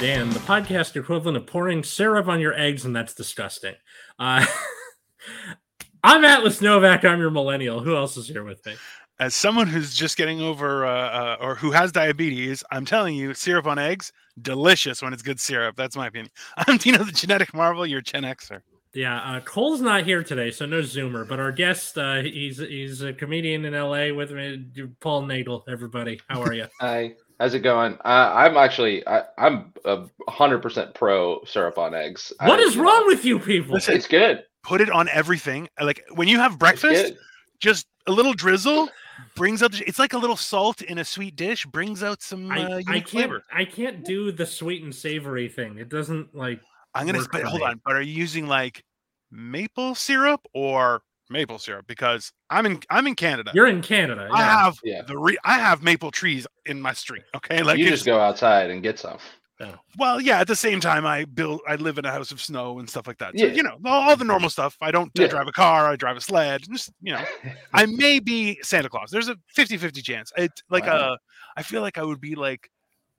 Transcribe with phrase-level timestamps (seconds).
[0.00, 3.74] Dan, the podcast equivalent of pouring syrup on your eggs, and that's disgusting.
[4.18, 4.46] Uh,
[6.02, 7.04] I'm Atlas Novack.
[7.04, 7.80] I'm your millennial.
[7.80, 8.76] Who else is here with me?
[9.18, 13.34] As someone who's just getting over uh, uh, or who has diabetes, I'm telling you,
[13.34, 14.10] syrup on eggs,
[14.40, 15.76] delicious when it's good syrup.
[15.76, 16.30] That's my opinion.
[16.56, 17.84] I'm Dino, the genetic marvel.
[17.84, 18.62] You're Gen Xer.
[18.94, 21.28] Yeah, uh, Cole's not here today, so no Zoomer.
[21.28, 24.64] But our guest, uh, he's he's a comedian in LA with me,
[25.00, 25.62] Paul Naegle.
[25.68, 26.68] Everybody, how are you?
[26.80, 27.94] Hi, how's it going?
[28.04, 32.32] Uh, I'm actually I, I'm a hundred percent pro syrup on eggs.
[32.40, 33.74] What I, is wrong with you people?
[33.74, 34.44] Listen, It's good.
[34.62, 35.68] Put it on everything.
[35.80, 37.14] Like when you have breakfast,
[37.58, 38.88] just a little drizzle
[39.34, 39.72] brings out.
[39.72, 42.58] The, it's like a little salt in a sweet dish brings out some uh, I,
[42.58, 43.42] I unique can't flavor.
[43.52, 45.78] I can't do the sweet and savory thing.
[45.78, 46.60] It doesn't like
[46.94, 47.18] I'm gonna.
[47.18, 47.66] work But hold me.
[47.66, 47.80] on.
[47.84, 48.84] But are you using like
[49.30, 51.86] maple syrup or maple syrup?
[51.86, 52.80] Because I'm in.
[52.90, 53.52] I'm in Canada.
[53.54, 54.28] you're in Canada.
[54.32, 54.64] I yeah.
[54.64, 55.02] have Yeah.
[55.02, 57.22] the re- I have maple trees in my street.
[57.36, 59.18] Okay, like you it's- just go outside and get some.
[59.98, 60.40] well, yeah.
[60.40, 61.60] At the same time, I build.
[61.68, 63.38] I live in a house of snow and stuff like that.
[63.38, 63.52] So, Yeah.
[63.52, 64.74] you know, all, all the normal stuff.
[64.80, 65.28] I don't uh, Yeah.
[65.28, 65.86] drive a car.
[65.90, 66.62] I drive a sled.
[66.70, 67.22] Just you know,
[67.74, 69.10] I may be Santa Claus.
[69.10, 70.32] There's a 50-50 chance.
[70.36, 71.12] It's like Wow.
[71.14, 71.18] a.
[71.58, 72.70] I feel like I would be like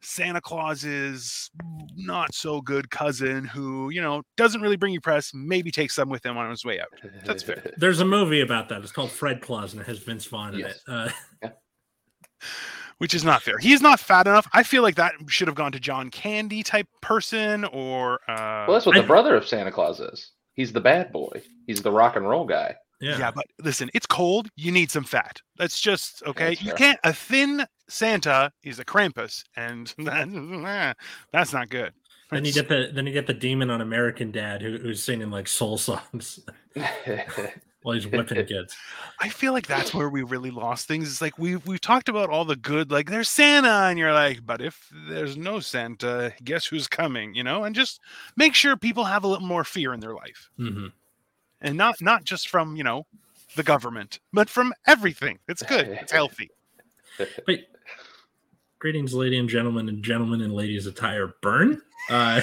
[0.01, 1.49] Santa Claus's
[1.95, 5.31] not so good cousin who you know doesn't really bring you press.
[5.33, 6.87] Maybe takes some with him on his way out.
[7.25, 7.71] That's fair.
[7.77, 8.81] There's a movie about that.
[8.81, 10.79] It's called Fred Claus, and it has Vince Vaughn in Yes.
[10.87, 11.13] it.
[11.43, 11.49] Uh,
[12.97, 13.57] which is not fair.
[13.57, 14.47] He's not fat enough.
[14.53, 18.73] I feel like that should have gone to John Candy type person or uh Well,
[18.73, 20.31] that's what I- the brother of Santa Claus is.
[20.53, 21.41] He's the bad boy.
[21.65, 22.75] He's the rock and roll guy.
[23.01, 23.17] Yeah.
[23.17, 23.31] yeah.
[23.31, 24.49] but listen, it's cold.
[24.55, 25.41] You need some fat.
[25.57, 26.49] That's just okay.
[26.49, 30.97] That's you can't a thin Santa is a Krampus, and that,
[31.31, 31.93] that's not good.
[32.31, 35.29] Then you get the then you get the demon on American Dad who, who's singing
[35.29, 36.39] like soul songs
[37.81, 38.77] while he's whipping kids.
[39.19, 41.09] I feel like that's where we really lost things.
[41.09, 44.45] It's like we've we've talked about all the good, like there's Santa, and you're like,
[44.45, 47.35] but if there's no Santa, guess who's coming?
[47.35, 47.99] You know, and just
[48.37, 50.49] make sure people have a little more fear in their life.
[50.57, 50.87] hmm
[51.61, 53.05] and not not just from you know
[53.55, 56.49] the government but from everything it's good it's healthy
[57.45, 57.59] But
[58.79, 61.35] greetings, ladies and gentlemen, and gentlemen and ladies attire.
[61.41, 61.81] Burn.
[62.09, 62.41] Uh,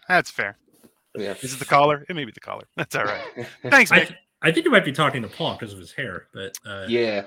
[0.08, 0.56] that's fair
[1.16, 1.34] yeah.
[1.42, 3.22] is it the collar it may be the collar that's all right
[3.70, 4.08] thanks I,
[4.42, 7.24] I think you might be talking to Paul because of his hair, but uh, yeah.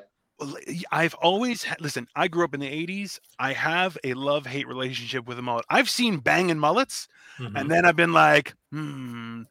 [0.91, 5.27] I've always had listen i grew up in the 80s i have a love-hate relationship
[5.27, 7.07] with a mullet i've seen banging mullets
[7.37, 7.51] mhm.
[7.55, 9.43] and then i've been like hmm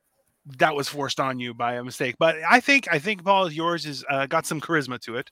[0.58, 3.86] that was forced on you by a mistake but i think i think paul yours
[3.86, 5.30] is uh, got some charisma to it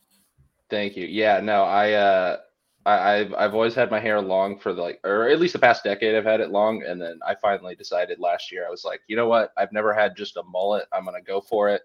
[0.70, 1.06] Thank you.
[1.06, 2.36] Yeah, no, I uh
[2.84, 5.58] I, I've I've always had my hair long for the, like or at least the
[5.58, 8.84] past decade I've had it long and then I finally decided last year I was
[8.84, 9.52] like, you know what?
[9.56, 10.86] I've never had just a mullet.
[10.92, 11.82] I'm gonna go for it.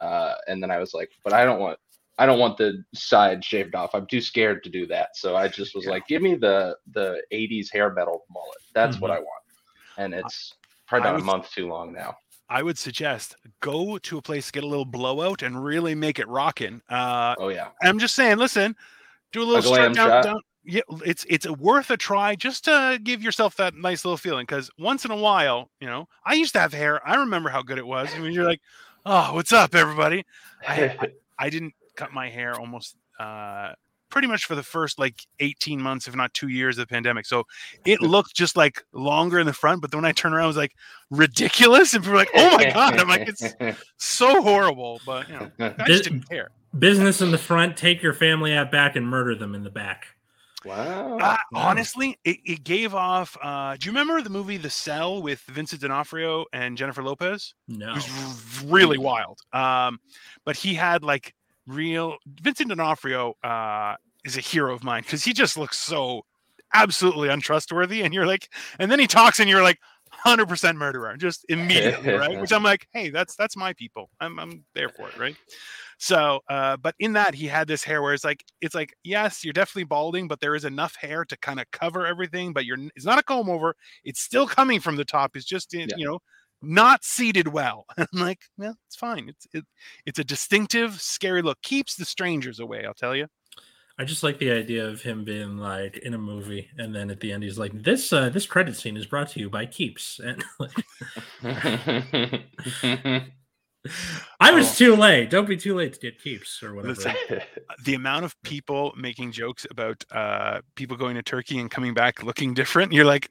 [0.00, 1.78] Uh and then I was like, but I don't want
[2.18, 3.94] I don't want the side shaved off.
[3.94, 5.14] I'm too scared to do that.
[5.14, 5.90] So I just was Yeah.
[5.90, 8.58] like, give me the the 80s hair metal mullet.
[8.74, 9.44] That's what I want.
[9.98, 10.54] And it's
[10.86, 12.16] probably I about a month too long now.
[12.52, 16.18] I would suggest go to a place, to get a little blowout, and really make
[16.18, 16.82] it rocking.
[16.90, 17.68] Uh, Oh yeah.
[17.82, 18.76] I'm just saying, listen,
[19.32, 20.24] do a little strut down, shot?
[20.24, 20.40] down.
[20.62, 24.44] Yeah, it's it's worth a try just to give yourself that nice little feeling.
[24.44, 27.00] Because once in a while, you know, I used to have hair.
[27.08, 28.14] I remember how good it was.
[28.14, 28.60] I mean, you're like,
[29.06, 30.26] oh, what's up, everybody?
[30.68, 30.98] I, I,
[31.38, 33.72] I didn't cut my hair almost uh,
[34.12, 37.26] pretty much for the first like 18 months, if not two years of the pandemic.
[37.26, 37.44] So
[37.84, 40.48] it looked just like longer in the front, but then when I turned around, it
[40.48, 40.76] was like
[41.10, 41.94] ridiculous.
[41.94, 43.00] And people were like, oh my God.
[43.00, 43.42] I'm like, it's
[43.96, 45.00] so horrible.
[45.04, 46.50] But, you know, I just didn't care.
[46.78, 50.04] business in the front, take your family out back and murder them in the back.
[50.64, 51.16] wow.
[51.16, 51.38] Uh, wow.
[51.52, 53.36] honestly, it, it gave off.
[53.42, 57.54] Uh, do you remember the movie The Cell with Vincent D'Onofrio and Jennifer Lopez?
[57.66, 57.92] No.
[57.92, 59.40] It was really wild.
[59.54, 59.98] Um,
[60.44, 61.34] but he had like
[61.66, 66.22] real Vincent D'Onofrio uh, is a hero of mine because he just looks so
[66.74, 69.78] absolutely untrustworthy, and you're like, and then he talks, and you're like.
[70.26, 74.62] 100% murderer just immediately right which i'm like hey that's that's my people i'm i'm
[74.74, 75.36] there for it right
[75.96, 79.42] so uh but in that he had this hair where it's like it's like yes
[79.42, 82.76] you're definitely balding but there is enough hair to kind of cover everything but you're
[82.94, 85.96] it's not a comb over it's still coming from the top it's just in, Yeah.
[85.96, 86.18] you know
[86.62, 89.64] not seated well i'm like well it's fine it's it,
[90.06, 93.26] it's a distinctive scary look keeps the strangers away i'll tell you
[93.98, 97.20] I just like the idea of him being like in a movie, and then at
[97.20, 100.18] the end he's like, "This uh, this credit scene is brought to you by Keeps."
[100.24, 100.72] And like,
[104.40, 104.74] I was Oh.
[104.76, 105.28] too late.
[105.28, 106.94] Don't be too late to get Keeps or whatever.
[106.94, 107.14] Listen,
[107.84, 112.22] the amount of people making jokes about uh people going to turkey and coming back
[112.22, 113.28] looking different you're like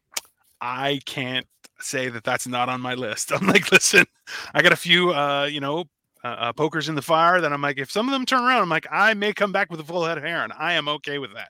[0.61, 1.47] i can't
[1.83, 4.05] say that that's not on my list i'm like listen
[4.53, 5.85] i got a few uh you know
[6.23, 8.61] uh, uh, pokers in the fire that i'm like if some of them turn around
[8.61, 10.87] i'm like i may come back with a full head of hair and i am
[10.87, 11.49] okay with that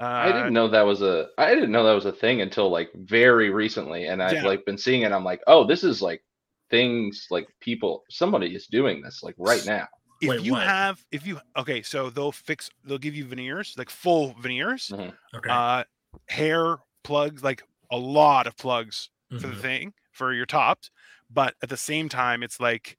[0.00, 2.70] Uh, I didn't know that was a I didn't know that was a thing until
[2.70, 4.46] like very recently, and I've Yeah.
[4.46, 5.10] like been seeing it.
[5.10, 6.22] I'm like, oh, this is like
[6.70, 9.88] things like people somebody is doing this like right now.
[10.20, 10.62] if Wait, you what?
[10.62, 15.12] have if you okay so they'll fix they'll give you veneers like full veneers Mhm.
[15.34, 15.50] Okay.
[15.50, 15.82] uh
[16.28, 19.10] hair plugs like a lot of plugs
[19.40, 20.90] for the thing for your tops
[21.30, 22.96] but at the same time it's like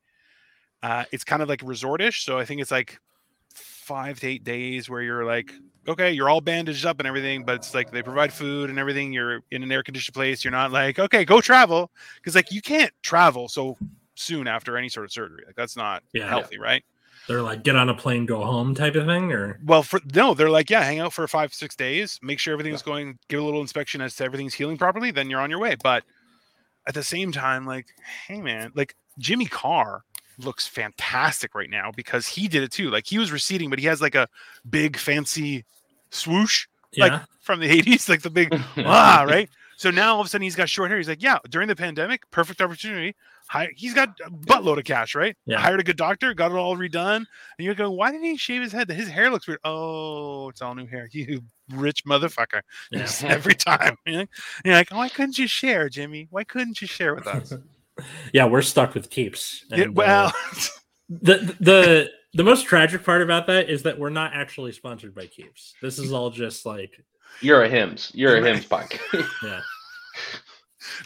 [0.83, 2.99] uh it's kind of like resortish so i think it's like
[3.53, 5.51] five to eight days where you're like
[5.87, 9.11] okay you're all bandaged up and everything but it's like they provide food and everything
[9.11, 12.61] you're in an air conditioned place you're not like okay go travel because like you
[12.61, 13.75] can't travel so
[14.15, 16.27] soon after any sort of surgery like that's not Yeah.
[16.29, 16.83] healthy right
[17.27, 20.33] They're like get on a plane, go home type of thing, or well, for no,
[20.33, 23.43] they're like, yeah, hang out for five, six days, make sure everything's going, give a
[23.43, 25.75] little inspection as to everything's healing properly, then you're on your way.
[25.83, 26.03] But
[26.87, 27.87] at the same time, like,
[28.27, 30.03] hey man, like Jimmy Carr
[30.37, 32.89] looks fantastic right now because he did it too.
[32.89, 34.27] Like he was receding, but he has like a
[34.69, 35.65] big fancy
[36.09, 37.05] swoosh yeah.
[37.05, 39.49] Like, from the 80s, like the big ah, right?
[39.77, 40.97] So now all of a sudden he's got short hair.
[40.97, 43.15] He's like, yeah, during the pandemic, perfect opportunity.
[43.49, 45.35] Hi, he's got a buttload of cash, right?
[45.47, 45.57] Yeah.
[45.57, 47.15] Hired a good doctor, got it all redone.
[47.15, 47.25] And
[47.57, 48.91] you're going, why didn't he shave his head?
[48.91, 49.59] His hair looks weird.
[49.63, 51.09] Oh, it's all new hair.
[51.19, 51.41] You
[51.71, 52.61] rich motherfucker.
[52.91, 53.11] Yeah.
[53.23, 53.97] Every time.
[54.05, 54.29] You're like,
[54.63, 56.27] you're like, why couldn't you share, Jimmy?
[56.29, 57.53] Why couldn't you share with us?
[58.33, 59.65] yeah, we're stuck with keeps.
[59.71, 60.33] And, uh, well,
[61.09, 65.25] the the the most tragic part about that is that we're not actually sponsored by
[65.25, 65.73] keeps.
[65.81, 67.03] This is all just like
[67.41, 68.11] You're a Hims.
[68.13, 68.53] You're a Right.
[68.53, 69.25] Hims podcast.
[69.43, 69.61] yeah.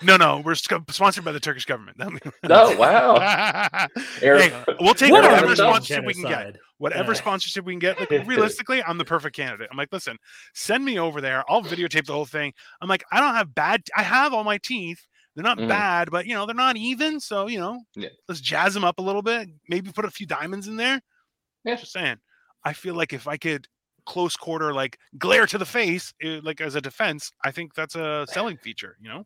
[0.02, 1.98] No, no, we're sc- sponsored by the Turkish government.
[2.50, 3.16] oh wow.
[4.20, 6.58] Hey, we'll take What whatever are the sponsorship we can get.
[6.78, 7.18] whatever Yeah.
[7.20, 8.00] sponsorship we can get.
[8.00, 9.68] Like realistically, I'm the perfect candidate.
[9.72, 10.18] I'm like, listen,
[10.54, 11.44] send me over there.
[11.50, 12.54] I'll videotape the whole thing.
[12.82, 13.82] I'm like, I don't have bad.
[13.98, 15.06] I have all my teeth.
[15.36, 15.68] They're not Mhm.
[15.68, 17.20] bad, but you know they're not even.
[17.20, 18.10] So you know, Yeah.
[18.28, 19.50] let's jazz them up a little bit.
[19.68, 21.02] Maybe put a few diamonds in there.
[21.66, 21.76] Yeah.
[21.76, 22.18] Just saying.
[22.64, 23.68] I feel like if I could
[24.06, 27.96] close quarter like glare to the face eh, like as a defense i think that's
[27.96, 29.26] a selling feature you know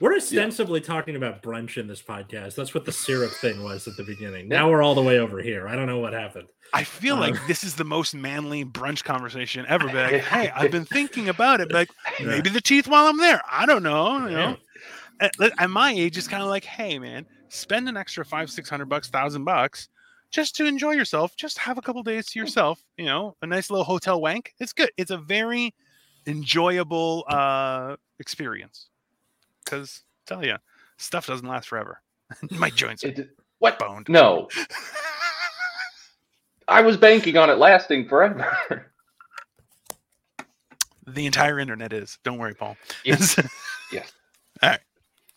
[0.00, 2.54] We're ostensibly talking about brunch in this podcast.
[2.54, 4.48] That's what the syrup thing was at the beginning.
[4.48, 5.68] Now we're all the way over here.
[5.68, 6.48] I don't know what happened.
[6.74, 9.88] I feel Uh, like this is the most manly brunch conversation ever.
[9.88, 11.68] Be like, hey, I've been thinking about it.
[11.68, 11.90] Be like,
[12.20, 12.26] Yeah.
[12.26, 13.40] maybe the teeth while I'm there.
[13.50, 14.26] I don't know.
[14.26, 14.50] You Yeah.
[14.50, 14.56] know,
[15.20, 18.68] at, at my age, it's kind of like, hey, man, spend an extra five, six
[18.68, 19.88] hundred bucks, thousand bucks,
[20.30, 21.34] just to enjoy yourself.
[21.36, 22.82] Just have a couple days to yourself.
[22.98, 24.52] You know, a nice little hotel wank.
[24.60, 24.90] It's good.
[24.96, 25.74] It's a very
[26.26, 28.88] enjoyable uh experience.
[29.68, 30.56] Because tell you,
[30.96, 32.00] stuff doesn't last forever.
[32.52, 33.78] my joints are It, what?
[33.78, 34.08] boned.
[34.08, 34.48] No,
[36.68, 38.92] I was banking on it lasting forever.
[41.06, 42.18] The entire internet is.
[42.22, 42.76] Don't worry, Paul.
[43.04, 43.38] Yes.
[44.62, 44.78] I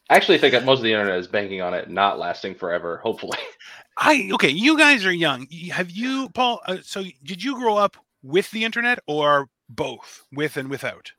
[0.09, 2.97] actually think that most of the internet is banking on it not lasting forever.
[2.97, 3.37] Hopefully,
[3.97, 4.49] I okay.
[4.49, 5.47] You guys are young.
[5.71, 6.61] Have you, Paul?
[6.65, 11.11] Uh, so did you grow up with the internet or both, with and without?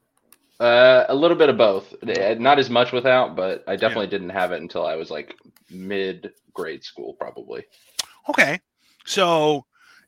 [0.60, 1.94] Uh, a little bit of both.
[2.06, 5.36] Eh, Not as much without, but I definitely didn't have it until I was like
[5.70, 7.64] mid grade school, probably.
[8.28, 8.60] Okay,
[9.04, 9.64] so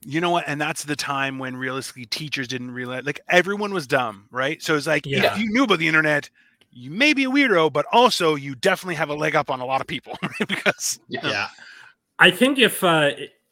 [0.06, 0.44] you know what?
[0.46, 4.62] And that's the time when realistically teachers didn't realize, like everyone was dumb, right?
[4.62, 5.32] So it's like Yeah.
[5.32, 6.28] if you knew about the internet,
[6.70, 9.64] you may be a weirdo, but also you definitely have a leg up on a
[9.64, 11.20] lot of people because Yeah.
[11.26, 11.48] Yeah.
[12.18, 13.10] I think if uh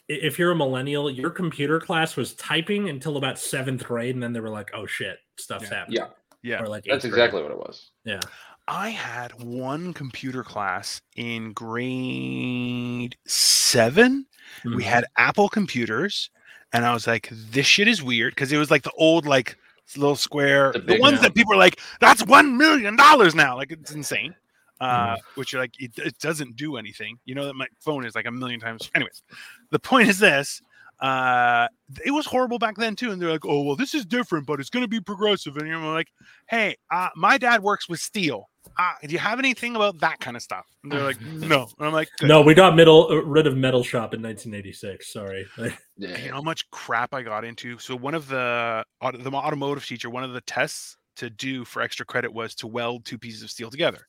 [0.09, 4.33] if you're a millennial, your computer class was typing until about seventh grade, and then
[4.35, 5.75] they were like, "Oh shit, stuff's Yeah.
[5.79, 6.07] happening." Yeah.
[6.43, 7.25] Yeah, Or like That's eighth grade.
[7.25, 7.91] exactly what it was.
[8.05, 8.21] Yeah.
[8.69, 14.27] I had one computer class in grade seven.
[14.65, 14.83] we Mhm.
[14.83, 16.31] had Apple computers,
[16.73, 19.57] and I was like, "This shit is weird" because it was like the old like
[19.97, 21.23] little square, The the, ones one.
[21.23, 24.35] that people are like, "That's one million dollars now!" Like it's insane.
[24.81, 25.21] Uh, Mm-hmm.
[25.41, 27.17] Which you're like, it, it doesn't do anything.
[27.25, 28.91] You know that my phone is like a million times.
[28.95, 29.23] Anyways,
[29.71, 30.61] the point is this:
[31.03, 31.67] uh,
[32.05, 33.11] it was horrible back then too.
[33.11, 35.67] And they're like, "Oh well, this is different, but it's going to be progressive." And
[35.67, 36.09] you're like,
[36.49, 38.49] "Hey, uh, my dad works with steel.
[38.79, 41.89] Uh, do you have anything about that kind of stuff?" And they're like, "No." And
[41.89, 45.13] I'm like, "Good." No, we got middle uh, rid of Metal Shop in 1986.
[45.13, 45.47] Sorry.
[45.99, 46.19] Yeah.
[46.19, 47.79] you know how much crap I got into.
[47.79, 52.05] So one of the the automotive teacher, one of the tests to do for extra
[52.07, 54.09] credit was to weld two pieces of steel together.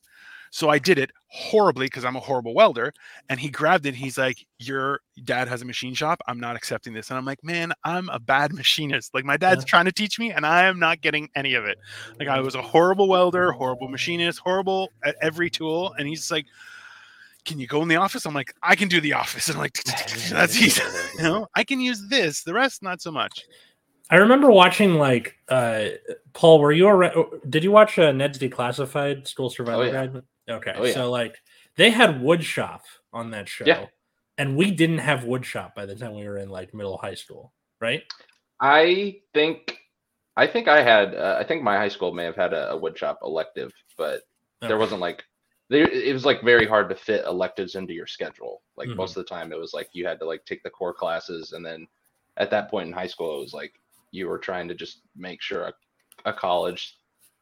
[0.53, 2.93] So I did it horribly because I'm a horrible welder.
[3.27, 3.95] And he grabbed it.
[3.95, 6.21] He's like, "Your dad has a machine shop.
[6.27, 9.15] I'm not accepting this." And I'm like, "Man, I'm a bad machinist.
[9.15, 9.69] Like my dad's Yeah.
[9.69, 11.79] trying to teach me, and I am not getting any of it.
[12.19, 16.45] Like I was a horrible welder, horrible machinist, horrible at every tool." And he's like.
[17.45, 18.25] Can you go in the office?
[18.25, 19.49] I'm like, I can do the office.
[19.49, 19.83] And I'm like,
[20.29, 20.81] that's easy.
[21.17, 22.41] You know, I can use this.
[22.43, 23.43] The rest, not so much.
[24.09, 25.85] I remember watching like uh
[26.31, 26.59] Paul.
[26.59, 27.15] Were you around?
[27.49, 29.91] Did you watch uh, Ned's Declassified School Survival yeah.
[29.91, 30.21] Guide?
[30.49, 30.93] Okay, Oh, yeah.
[30.93, 31.37] so like
[31.77, 32.83] they had wood shop
[33.13, 33.85] on that show, Yeah.
[34.37, 37.13] and we didn't have wood shop by the time we were in like middle high
[37.15, 38.03] school, right?
[38.59, 39.77] I think
[40.35, 41.15] I think I had.
[41.15, 44.21] Uh, I think my high school may have had a, a woodshop elective, but
[44.67, 45.23] there wasn't like
[45.69, 45.87] there.
[45.89, 48.61] It was like very hard to fit electives into your schedule.
[48.75, 48.97] Like Mhm.
[48.97, 51.53] most of the time, it was like you had to like take the core classes,
[51.53, 51.87] and then
[52.37, 53.73] at that point in high school, it was like
[54.11, 55.73] you were trying to just make sure a,
[56.29, 56.97] a college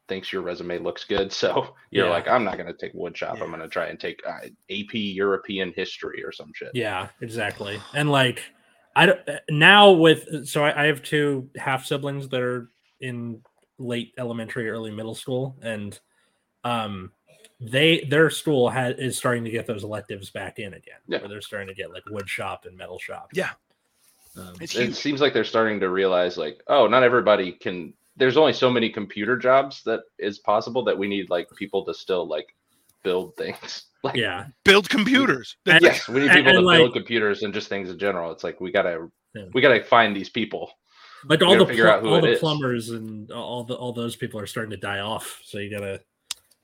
[0.08, 1.32] thinks your resume looks good.
[1.42, 2.12] So you're Yeah.
[2.12, 3.36] like, I'm not going to take woodshop.
[3.36, 3.44] Yeah.
[3.44, 6.70] I'm going to try and take uh, AP European history or some shit.
[6.74, 7.80] Yeah, exactly.
[7.94, 8.42] And like,
[8.94, 13.40] I don't uh, now with so I, I have two half siblings that are in
[13.78, 15.98] late elementary, early middle school, and
[16.64, 17.10] um,
[17.58, 20.98] they their school has is starting to get those electives back in again.
[21.06, 21.20] Yeah.
[21.20, 23.30] Where they're starting to get like wood shop and metal shop.
[23.32, 23.50] Yeah.
[24.36, 28.52] Um, it seems like they're starting to realize like oh not everybody can there's only
[28.52, 32.54] so many computer jobs that is possible that we need like people to still like
[33.02, 34.46] build things like yeah.
[34.64, 35.56] Build computers.
[35.66, 38.30] And- yes we need people and, to like- build computers and just things in general
[38.32, 39.44] it's like we gotta Yeah.
[39.54, 40.70] we gotta find these people
[41.28, 42.38] Like all the figure pl- out who all it the is.
[42.40, 45.40] plumbers and all the all those people are starting to die off.
[45.44, 46.00] So you gotta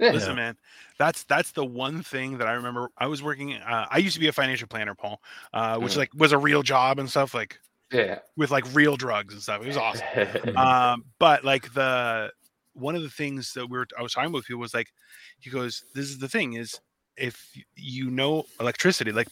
[0.00, 0.12] Yeah.
[0.12, 0.56] Listen, man,
[0.98, 2.88] that's that's the one thing that I remember.
[2.98, 3.54] I was working.
[3.54, 5.20] Uh, I used to be a financial planner, Paul,
[5.52, 5.96] uh, which Mhm.
[5.96, 7.58] like was a real job and stuff, like
[7.92, 9.62] yeah with like real drugs and stuff.
[9.62, 10.06] It was awesome.
[10.56, 12.30] um, but like the
[12.74, 14.88] one of the things that we were I was talking with people was like,
[15.40, 16.78] he goes, "This is the thing is
[17.16, 19.28] if you know electricity, like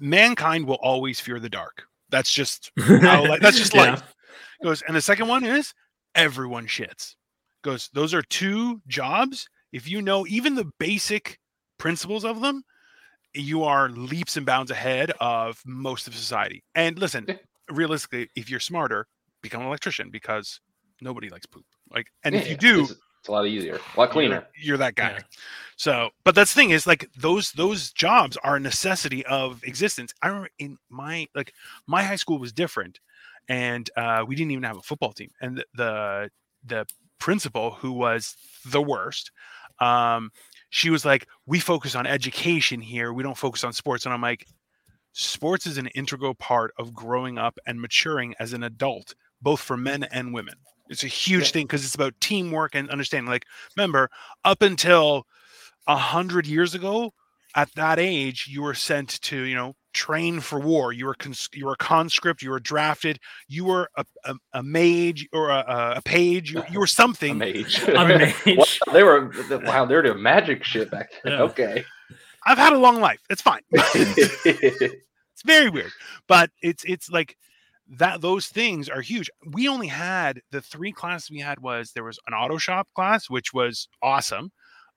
[0.00, 1.82] mankind will always fear the dark.
[2.10, 3.92] That's just how, like, that's just Yeah.
[3.92, 4.02] life."
[4.62, 5.74] Goes, and the second one is
[6.14, 7.16] everyone shits.
[7.62, 9.48] Goes, those are two jobs.
[9.72, 11.38] If you know even the basic
[11.78, 12.62] principles of them,
[13.34, 16.62] you are leaps and bounds ahead of most of society.
[16.74, 17.26] And listen.
[17.70, 19.06] Realistically, if you're smarter,
[19.42, 20.60] become an electrician because
[21.00, 21.64] nobody likes poop.
[21.90, 24.76] Like, and if you do, it's, it's a lot easier a lot cleaner you're, you're
[24.78, 25.12] that guy.
[25.12, 25.20] Yeah.
[25.76, 30.12] So, but that's the thing is like those those jobs are a necessity of existence.
[30.22, 31.52] I remember in my like
[31.86, 33.00] my high school was different,
[33.48, 35.30] and uh, we didn't even have a football team.
[35.40, 36.30] And the the,
[36.64, 36.86] the
[37.18, 39.30] principal who was the worst,
[39.80, 40.30] um,
[40.70, 43.12] she was like, "We focus on education here.
[43.12, 44.46] We don't focus on sports." And I'm like,
[45.14, 49.76] "Sports is an integral part of growing up and maturing as an adult, both for
[49.76, 50.54] men and women."
[50.90, 51.50] It's a huge Yeah.
[51.52, 53.30] thing because it's about teamwork and understanding.
[53.30, 54.10] Like, remember,
[54.44, 55.26] up until
[55.86, 57.14] a hundred years ago,
[57.54, 60.92] at that age, you were sent to, you know, train for war.
[60.92, 62.42] You were cons- you were a conscript.
[62.42, 63.20] You were drafted.
[63.46, 66.52] You were a, a, a mage or a, a- a page.
[66.52, 67.38] You, you were a something.
[67.38, 68.34] mage A mage.
[68.44, 69.30] Wow, they were
[69.64, 71.42] wow they were doing magic shit back then Yeah.
[71.42, 71.84] okay
[72.46, 73.20] I've had a long life.
[73.30, 73.60] It's fine.
[73.70, 75.92] it's very weird,
[76.28, 77.36] but it's it's like
[77.98, 78.20] that.
[78.20, 79.30] Those things are huge.
[79.52, 83.30] We only had the three classes we had was there was an auto shop class,
[83.30, 84.52] which was awesome.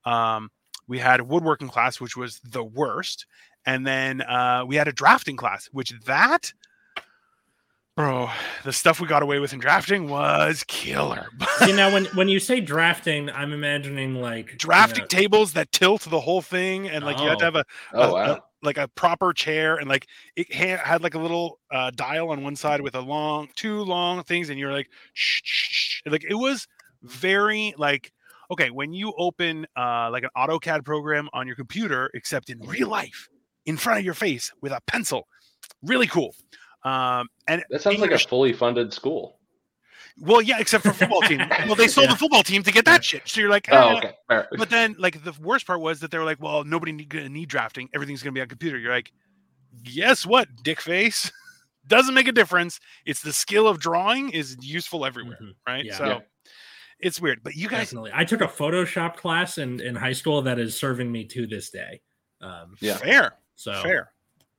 [0.06, 0.50] Um,
[0.88, 3.26] we had a woodworking class, which was the worst,
[3.66, 6.54] and then uh, we had a drafting class, which that.
[7.98, 8.30] Bro,
[8.64, 11.30] the stuff we got away with in drafting was killer.
[11.66, 15.72] See now when when you say drafting, I'm imagining like you drafting know, tables that
[15.72, 17.48] tilt the whole thing, and like you had to Oh.
[17.48, 21.02] have a oh a- wow a- like a proper chair and like it ha- had
[21.02, 24.60] like a little uh, dial on one side with a long two long things and
[24.60, 26.02] you're like shh, shh, shh.
[26.08, 26.68] like it was
[27.04, 28.12] very like
[28.52, 32.88] okay when you open uh like an AutoCAD program on your computer except in real
[32.90, 33.28] life
[33.68, 35.28] in front of your face with a pencil
[35.84, 36.34] really cool
[36.88, 39.40] um and that sounds like a fully funded school
[40.20, 42.14] well yeah except for football team well they sold Yeah.
[42.14, 44.48] the football team to get that shit so you're like oh eh, okay Fair.
[44.58, 47.30] but then like the worst part was that they were like, well, nobody need, gonna
[47.30, 47.88] need drafting.
[47.94, 48.78] Everything's gonna be on computer.
[48.78, 49.12] You're like,
[49.84, 51.32] guess what, dick face?
[51.88, 52.80] Doesn't make a difference.
[53.06, 55.86] It's the skill of drawing is useful everywhere, mhm, right?
[55.86, 55.98] Yeah.
[55.98, 56.20] So Yeah.
[57.00, 57.40] it's weird.
[57.44, 58.12] But you guys definitely.
[58.14, 61.70] I took a Photoshop class in in high school that is serving me to this
[61.70, 62.02] day.
[62.42, 62.98] Um, Yeah.
[62.98, 64.12] fair, so fair.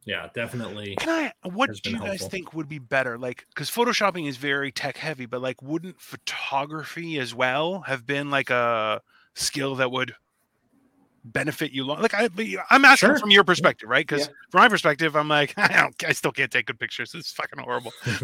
[0.09, 0.97] Yeah, definitely.
[0.97, 1.09] Can
[1.45, 3.19] I what do been you guys think would be better?
[3.19, 8.31] Like because photoshopping is very tech heavy, but like wouldn't photography as well have been
[8.31, 9.03] like a
[9.35, 10.15] skill that would
[11.25, 12.29] benefit you long like I,
[12.71, 13.19] I'm asking Sure.
[13.19, 14.07] from your perspective, right?
[14.07, 14.33] Because Yeah.
[14.51, 17.13] from my perspective, I'm like, I don't I still can't take good pictures.
[17.15, 17.93] It's fucking horrible.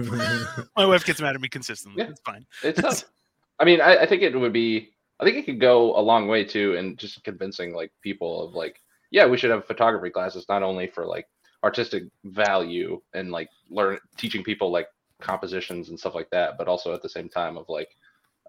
[0.76, 2.03] My wife gets mad at me consistently.
[2.03, 2.11] Yeah.
[2.11, 2.47] It's fine.
[2.62, 3.05] it's tough.
[3.61, 4.91] I mean, I, I think it would be.
[5.21, 8.55] I think it could go a long way too, in just convincing like people of
[8.55, 8.81] like,
[9.12, 11.29] yeah, we should have photography classes not only for like
[11.64, 14.87] artistic value and like learn teaching people like
[15.21, 17.88] compositions and stuff like that, but also at the same time of like,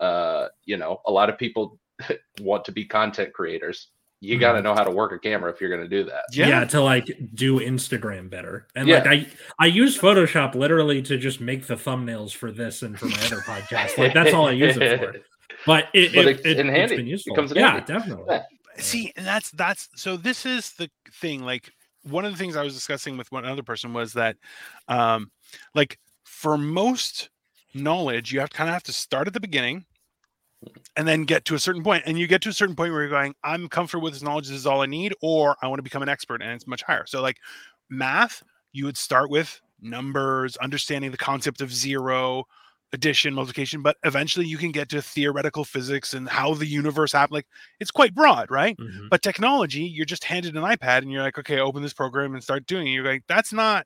[0.01, 1.79] uh, you know, a lot of people
[2.41, 3.87] want to be content creators.
[4.21, 6.23] You got to know how to work a camera if you're going to do that.
[6.31, 6.63] yeah.
[6.65, 7.05] to like
[7.35, 8.67] do Instagram better.
[8.75, 8.97] And Yeah.
[8.99, 9.27] like I
[9.59, 13.37] I use Photoshop literally to just make the thumbnails for this and for my other
[13.47, 13.97] podcast.
[13.97, 15.13] Like that's all I use it for.
[15.65, 16.95] But it, But it, it's it, in has handy.
[16.97, 17.35] been It useful.
[17.35, 17.93] comes in yeah, handy.
[17.93, 18.25] definitely.
[18.29, 18.43] Yeah.
[18.77, 20.89] See, and that's that's so this is the
[21.21, 21.43] thing.
[21.43, 21.71] Like
[22.05, 24.37] one of the things I was discussing with one other person was that
[24.87, 25.31] um
[25.73, 27.29] like for most
[27.73, 29.85] knowledge, you have kind of have to start at the beginning
[30.95, 33.01] and then get to a certain point and you get to a certain point where
[33.01, 35.77] you're going i'm comfortable with this knowledge this is all i need or i want
[35.77, 37.05] to become an expert and it's much higher.
[37.05, 37.37] So like
[37.89, 38.41] math
[38.73, 42.45] you would start with numbers understanding the concept of zero
[42.93, 47.33] addition multiplication but eventually you can get to theoretical physics and how the universe happens
[47.33, 47.47] like
[47.79, 49.09] it's quite broad right Mhm.
[49.09, 52.43] but technology you're just handed an ipad and you're like okay open this program and
[52.43, 53.85] start doing it you're like that's not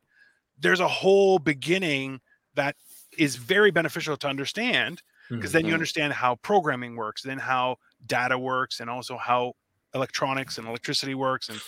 [0.58, 2.20] there's a whole beginning
[2.56, 2.76] that
[3.18, 5.02] is very beneficial to understand
[5.40, 5.76] because then you Mhm.
[5.76, 9.54] understand how programming works then how data works and also how
[9.96, 11.62] electronics and electricity works and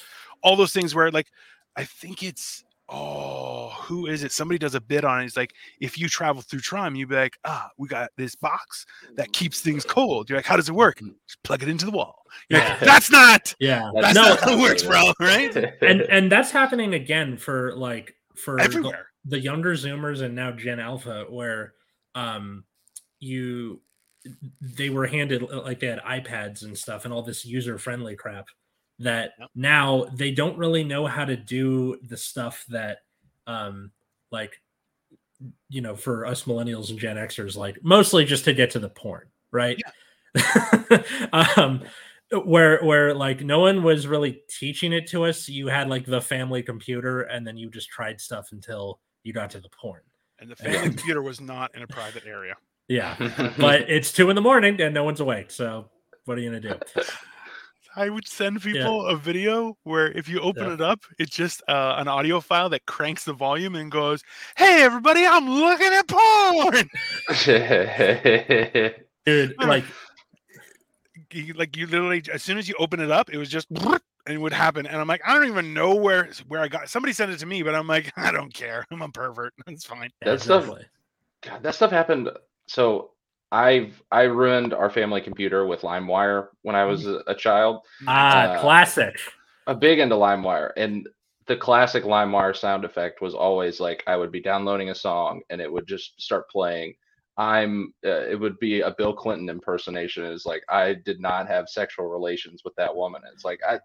[0.43, 1.27] all those things where like
[1.75, 4.31] i think it's oh who is it?
[4.31, 7.15] Somebody does a bid on it it's like if you travel through time you'd be
[7.15, 10.75] like ah we got this box that keeps things cold you're like how does it
[10.75, 10.99] work?
[10.99, 12.23] Just plug it into the wall.
[12.49, 13.89] You're like, that's not Yeah.
[13.95, 15.55] that's No, not how it works bro right?
[15.81, 19.07] And and that's happening again for like for the- everywhere.
[19.25, 21.73] the younger zoomers and now gen alpha where
[22.15, 22.63] um
[23.19, 23.81] you
[24.61, 28.45] they were handed like they had ipads and stuff and all this user friendly crap
[29.01, 29.49] that Yep.
[29.55, 32.99] now they don't really know how to do the stuff that
[33.47, 33.91] um
[34.31, 34.61] like
[35.69, 38.89] you know for us millennials and gen xers like mostly just to get to the
[38.89, 39.81] porn right?
[41.33, 41.81] Um
[42.45, 45.49] where where like no one was really teaching it to us.
[45.49, 49.49] You had like the family computer and then you just tried stuff until you got
[49.51, 50.01] to the porn
[50.39, 52.55] and the family computer was not in a private area.
[52.87, 53.15] Yeah.
[53.59, 55.89] But it's two in the morning and no one's awake so
[56.25, 56.79] what are you gonna do
[57.95, 60.73] I would send people a video where if you open Yeah.
[60.75, 64.23] it up, it's just uh, an audio file that cranks the volume and goes,
[64.55, 66.89] "Hey, everybody, I'm looking at porn."
[69.25, 69.83] dude like
[71.31, 73.99] You- like you literally, as soon as you open it up, it was just and
[74.27, 74.85] it would happen.
[74.85, 76.89] And I'm like, I don't even know where where I got.
[76.89, 78.85] Somebody sent it to me, but I'm like, I don't care.
[78.91, 79.53] I'm a pervert.
[79.67, 80.09] It's fine.
[80.21, 80.85] yeah, That stuff- exactly.
[81.43, 82.29] God, that stuff happened.
[82.67, 83.11] So
[83.51, 87.81] I've I ruined our family computer with LimeWire when I was a, a child.
[88.07, 89.19] ah Uh, classic
[89.67, 91.07] I'm big into LimeWire, and
[91.47, 95.59] the classic LimeWire sound effect was always like I would be downloading a song and
[95.59, 96.93] it would just start playing.
[97.37, 100.23] I'm uh, it would be a Bill Clinton impersonation.
[100.25, 103.21] Is like I did not have sexual relations with that woman.
[103.33, 103.79] It's like I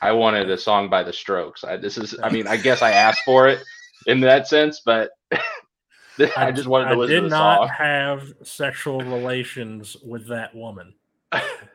[0.00, 1.64] I wanted a song by the Strokes.
[1.64, 3.60] I this is I mean I guess I asked for it
[4.06, 5.10] in that sense, but
[6.36, 7.68] I just wanted to I listen did to the not song.
[7.76, 10.94] have sexual relations with that woman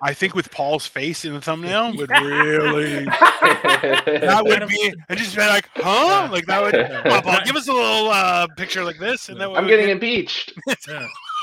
[0.01, 5.35] I think with Paul's face in the thumbnail would really that would be and just
[5.35, 6.27] be like, huh?
[6.31, 6.73] Like that would.
[6.73, 9.89] Come on, Paul, give us a little uh, picture like this, and then I'm getting
[9.89, 10.53] impeached.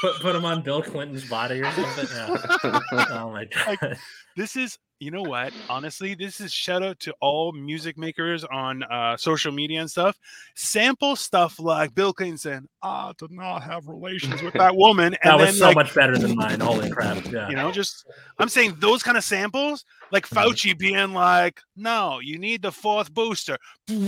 [0.03, 0.11] Yeah.
[0.13, 2.07] put, put him on bill clinton's body or something?
[2.15, 2.81] Yeah.
[3.11, 3.97] oh my Like, god.
[4.37, 5.55] this is you know what?
[5.71, 10.15] Honestly this is shout out to all music makers on uh social media and stuff.
[10.57, 15.33] Sample stuff like bill clinton saying i did not have relations with that woman and
[15.33, 16.61] that then was so like, much better than mine.
[16.61, 17.25] Holy crap.
[17.33, 17.49] Yeah.
[17.49, 18.05] You know just
[18.39, 20.37] i'm saying those kind of samples like Mhm.
[20.51, 23.57] fauci being like no you need the fourth booster.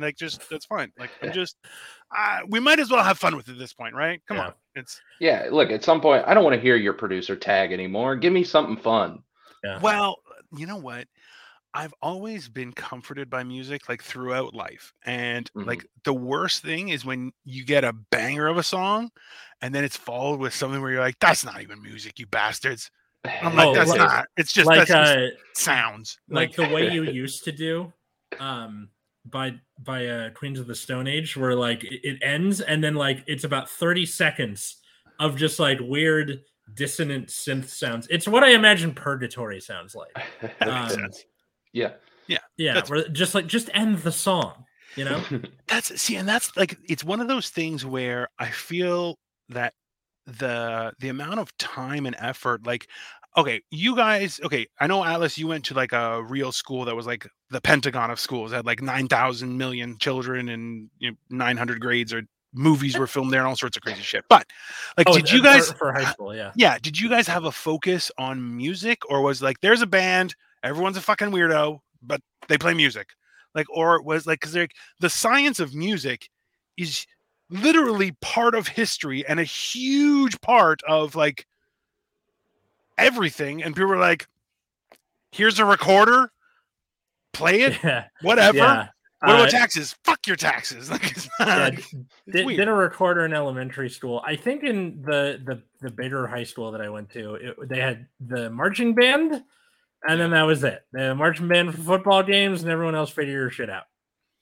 [0.00, 0.92] Like just that's fine.
[0.98, 1.56] Like i'm just
[2.16, 4.46] uh, we might as well have fun with it at this point right come Yeah.
[4.46, 7.72] on it's Yeah, look, at some point I don't want to hear your producer tag
[7.72, 8.14] anymore.
[8.16, 9.22] Give me something fun.
[9.64, 9.80] Yeah.
[9.80, 10.16] Well,
[10.56, 11.06] you know what?
[11.74, 14.92] I've always been comforted by music like throughout life.
[15.04, 15.66] And Mhm.
[15.66, 19.10] like the worst thing is when you get a banger of a song
[19.60, 22.90] and then it's followed with something where you're like, that's not even music, you bastards.
[23.24, 24.26] I'm like, Oh, that's like- not.
[24.36, 26.18] It's just like that's just uh sounds.
[26.28, 27.92] like the way you used to do
[28.38, 28.88] um
[29.26, 32.94] by by uh queens of the stone age where like it, it ends and then
[32.94, 34.76] like it's about 30 seconds
[35.18, 36.40] of just like weird
[36.74, 41.24] dissonant synth sounds it's what i imagine purgatory sounds like that makes um, sense.
[41.72, 41.90] yeah.
[42.28, 42.38] yeah
[42.74, 44.64] That's- where just like just end the song
[44.96, 45.22] you know
[45.68, 49.18] That's see, and that's like it's one of those things where I feel
[49.50, 49.72] that
[50.26, 52.88] the the amount of time and effort, like,
[53.36, 56.96] okay, you guys, okay, I know Atlas, you went to like a real school that
[56.96, 61.16] was like the Pentagon of schools, had like nine thousand million children and you know,
[61.30, 64.24] nine hundred grades or movies were filmed there and all sorts of crazy shit.
[64.28, 64.46] But
[64.98, 65.70] like, Oh, did you guys?
[65.70, 69.22] for, for high school yeah yeah, did you guys have a focus on music, or
[69.22, 73.10] was like there's a band, everyone's a fucking weirdo, but they play music,
[73.54, 76.28] like, or it was like because like the science of music
[76.76, 77.06] is
[77.50, 81.46] literally part of history and a huge part of like
[83.00, 84.26] everything, and people were like,
[85.32, 86.30] here's a recorder,
[87.32, 88.56] play it, yeah whatever.
[88.58, 88.88] yeah
[89.22, 89.96] What about Uh, taxes?
[90.04, 90.90] Fuck your taxes.
[90.90, 91.70] Like, yeah,
[92.30, 94.22] did, did a recorder in elementary school.
[94.26, 97.80] I think in the the the bigger high school that I went to, it, they
[97.80, 99.42] had the marching band,
[100.06, 100.82] and then that was it.
[100.92, 103.84] The marching band for football games, and everyone else figure your shit out.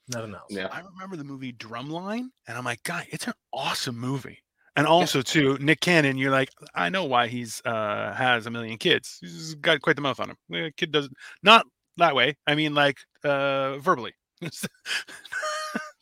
[0.09, 0.47] Nothing else.
[0.51, 0.69] Yeah.
[0.73, 4.39] I remember the movie Drumline, and I'm like, God, it's an awesome movie.
[4.79, 8.79] And also too, Nick Cannon, you're like, I know why he's uh has a million
[8.79, 9.19] kids.
[9.21, 10.37] He's got quite the mouth on him.
[10.49, 11.13] The kid doesn't
[11.43, 12.37] not that way.
[12.47, 14.13] I mean like uh verbally.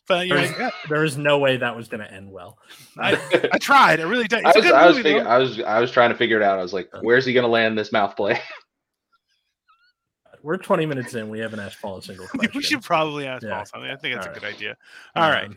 [0.07, 2.59] but you're There's, like, yeah, there is no way that was going to end well.
[2.99, 3.15] I,
[3.53, 3.99] I tried.
[3.99, 4.45] I really did.
[4.45, 6.59] I was, I was, movie, fig- I was, I was trying to figure it out.
[6.59, 8.39] I was like, where's he gonna land this mouth play?
[10.43, 11.31] We're 20 minutes in.
[11.31, 12.53] We haven't asked Paul a single question.
[12.55, 13.57] we should probably ask Yeah.
[13.57, 13.91] Paul something.
[13.91, 14.43] I think that's All a right.
[14.43, 14.77] good idea.
[15.17, 15.47] All right.
[15.47, 15.57] Um,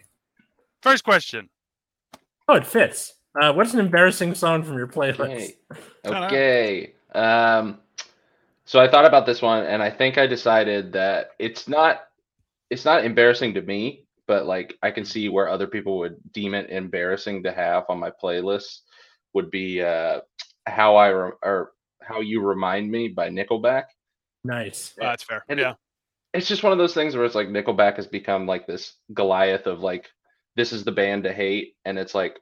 [0.81, 1.49] First question.
[2.49, 3.13] Oh, it fits.
[3.39, 5.19] Uh, what's an embarrassing song from your playlist?
[5.19, 5.53] Okay.
[6.05, 6.93] Okay.
[7.13, 7.79] Um,
[8.65, 12.05] so I thought about this one, and I think I decided that it's not
[12.71, 16.53] it's not embarrassing to me, but like I can see where other people would deem
[16.55, 18.79] it embarrassing to have on my playlist.
[19.33, 20.21] Would be uh,
[20.65, 23.83] how I re- or how you remind me by Nickelback.
[24.43, 24.95] Nice.
[24.99, 25.43] Uh, that's fair.
[25.49, 25.73] And- yeah.
[26.33, 29.67] It's just one of those things where it's like Nickelback has become like this Goliath
[29.67, 30.09] of like
[30.55, 32.39] this is the band to hate, and it's like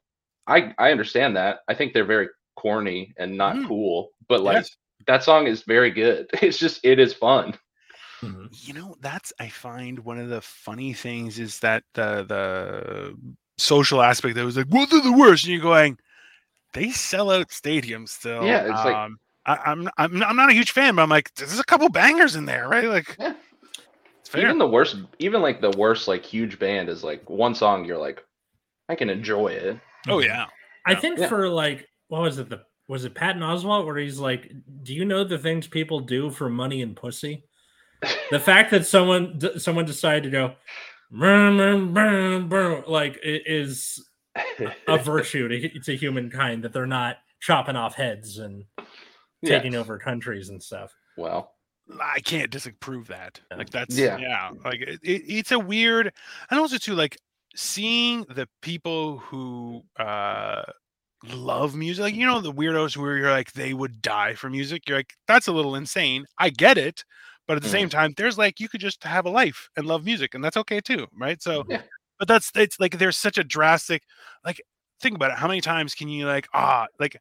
[0.48, 1.60] I I understand that.
[1.68, 3.68] I think they're very corny and not Mm.
[3.68, 4.76] cool, but like Yes.
[5.08, 6.28] that song is very good.
[6.42, 7.58] It's just it is fun.
[8.22, 8.48] Mhm.
[8.68, 13.16] You know, that's I find one of the funny things is that the the
[13.60, 15.98] social aspect that was like, well, they're the worst, and you're going,
[16.74, 18.44] they sell out stadiums still.
[18.46, 21.34] Yeah, it's like- um, I, I'm I'm I'm not a huge fan, but I'm like,
[21.36, 22.86] there's a couple bangers in there, right?
[22.90, 23.34] Like, Yeah.
[24.28, 24.44] It's fair.
[24.44, 27.98] Even the worst, even like the worst like huge band is like one song you're
[27.98, 28.24] like,
[28.90, 29.80] I can enjoy it.
[30.08, 30.28] oh mm-hmm.
[30.28, 30.46] yeah,
[30.86, 31.00] I Yeah.
[31.00, 31.28] think Yeah.
[31.30, 32.50] for like, what was it?
[32.50, 34.50] The was it Patton Oswalt where he's like,
[34.84, 37.44] "Do you know the things people do for money and pussy?"
[38.32, 40.56] The fact that someone d- someone decided to go,
[42.88, 44.06] like it is
[44.88, 48.64] a virtue to, to humankind that they're not chopping off heads and
[49.42, 49.58] Yeah.
[49.58, 50.94] taking over countries and stuff.
[51.18, 51.54] Well,
[52.02, 53.42] I can't disapprove that.
[53.56, 54.52] Like that's yeah, Yeah.
[54.66, 56.14] Like it, it, it's a weird,
[56.50, 57.18] and also too like
[57.56, 60.64] seeing the people who uh
[61.26, 64.84] love music, like you know the weirdos where you're like they would die for music.
[64.88, 66.26] You're like that's a little insane.
[66.40, 67.04] I get it,
[67.48, 67.70] but at the Mhm.
[67.70, 70.58] same time, there's like you could just have a life and love music, and that's
[70.58, 71.42] okay too, right?
[71.42, 71.82] So, Yeah.
[72.20, 74.04] but that's it's like there's such a drastic
[74.46, 74.62] like
[75.02, 75.38] think about it.
[75.38, 77.18] How many times can you like ah like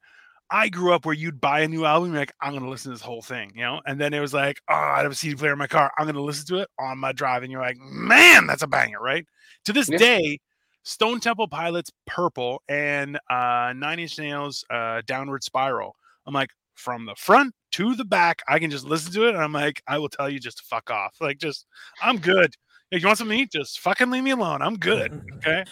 [0.50, 2.94] I grew up where you'd buy a new album, you're like, I'm gonna listen to
[2.96, 3.80] this whole thing, you know?
[3.86, 6.06] And then it was like, oh, I have a CD player in my car, I'm
[6.06, 7.42] gonna listen to it on my drive.
[7.42, 9.26] And you're like, man, that's a banger, right?
[9.64, 9.98] To this Yeah.
[9.98, 10.38] day,
[10.84, 15.96] Stone Temple Pilots Purple and uh Nine Inch Nails uh Downward Spiral.
[16.26, 19.42] I'm like, from the front to the back, I can just listen to it, and
[19.42, 21.16] I'm like, I will tell you just to fuck off.
[21.20, 21.66] Like, just
[22.00, 22.54] I'm good.
[22.92, 24.62] If you want something to eat, just fucking leave me alone.
[24.62, 25.12] I'm good.
[25.46, 25.64] Okay.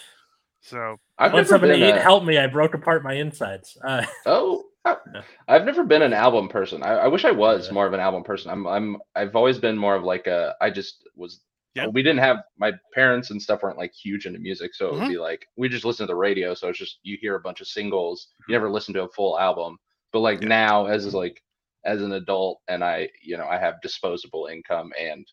[0.65, 1.83] So I've Want never something been.
[1.83, 1.91] eat?
[1.97, 2.39] A, Help me!
[2.39, 3.77] I broke apart my insides.
[3.87, 5.23] Uh, oh, I- Yeah.
[5.47, 6.83] I've never been an album person.
[6.83, 7.75] I, I wish I was Yeah.
[7.75, 8.51] more of an album person.
[8.51, 8.67] I'm.
[8.67, 8.97] I'm.
[9.15, 10.55] I've always been more of like a.
[10.61, 11.41] I just was.
[11.75, 11.89] Yeah.
[11.89, 15.01] We didn't have my parents and stuff weren't like huge into music, so it Mhm.
[15.01, 16.55] would be like we just listen to the radio.
[16.55, 18.29] So it's just you hear a bunch of singles.
[18.49, 19.77] You never listen to a full album.
[20.13, 20.49] But like Yeah.
[20.49, 21.43] now, as is like
[21.85, 25.27] as an adult, and I, you know, I have disposable income and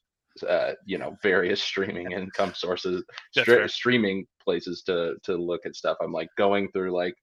[0.49, 3.03] uh, you know, various streaming income sources,
[3.35, 3.67] That's stre- fair.
[3.67, 5.97] streaming places to to look at stuff.
[6.01, 7.15] I'm like going through like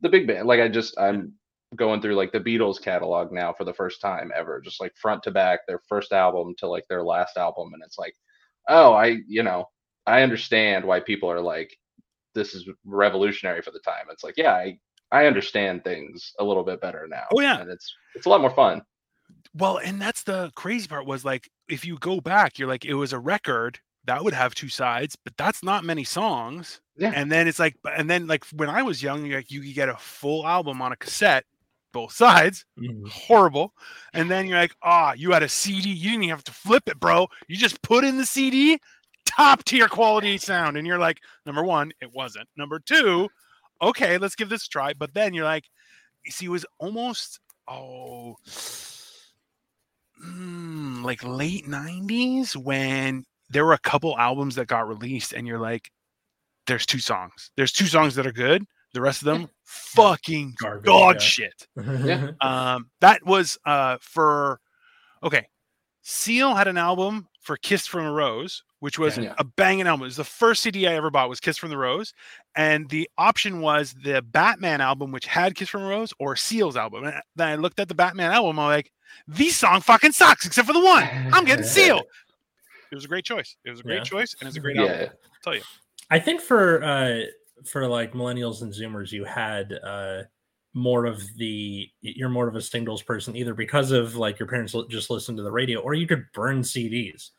[0.00, 0.46] the big band.
[0.46, 1.34] Like I just I'm
[1.76, 5.22] going through like the Beatles catalog now for the first time ever, just like front
[5.24, 8.14] to back, their first album to like their last album, and it's like,
[8.68, 9.66] oh, I you know
[10.06, 11.76] I understand why people are like
[12.34, 14.06] this is revolutionary for the time.
[14.10, 14.78] It's like yeah, I
[15.10, 17.24] I understand things a little bit better now.
[17.32, 17.60] Oh, yeah.
[17.60, 18.82] and it's it's a lot more fun.
[19.54, 22.94] Well, and that's the crazy part was like if you go back, you're like it
[22.94, 26.80] was a record that would have two sides, but that's not many songs.
[26.96, 27.12] Yeah.
[27.14, 29.74] And then it's like, and then like when I was young, you're like you could
[29.74, 31.44] get a full album on a cassette,
[31.92, 33.08] both sides, mhm.
[33.08, 33.72] horrible.
[34.12, 36.88] And then you're like, ah, you had a CD, you didn't even have to flip
[36.88, 37.26] it, bro.
[37.48, 38.78] You just put in the CD,
[39.24, 42.48] top tier quality sound, and you're like, number one, it wasn't.
[42.56, 43.28] Number two,
[43.80, 44.92] okay, let's give this a try.
[44.92, 45.64] But then you're like,
[46.24, 48.36] you see, it was almost oh
[50.22, 55.58] mm, like late 90s when there were a couple albums that got released and you're
[55.58, 55.90] like
[56.66, 57.50] there's two songs.
[57.56, 58.64] There's two songs that are good.
[58.94, 61.20] The rest of them fucking Garbage, dog yeah.
[61.20, 61.66] shit.
[61.76, 62.30] Yeah.
[62.40, 64.60] um that was uh for
[65.22, 65.46] okay.
[66.02, 69.34] Seal had an album for kiss from a rose which was Yeah.
[69.38, 70.02] a banging album.
[70.02, 72.12] It was the first cd i ever bought was kiss from the rose
[72.56, 76.76] and the option was the batman album which had kiss from a rose or seal's
[76.76, 77.04] album.
[77.04, 78.90] And then i looked at the batman album i'm like
[79.28, 81.04] these song fucking sucks except for the one.
[81.32, 82.02] I'm getting seal
[82.90, 84.04] it was a great choice it was a great Yeah.
[84.04, 85.08] choice and it's a great album Yeah,
[85.42, 85.62] tell you
[86.10, 87.20] I think for uh
[87.64, 90.22] for like millennials and zoomers, you had uh
[90.74, 94.74] more of the you're more of a singles person either because of like your parents
[94.74, 97.30] li- just listen to the radio or you could burn CDs.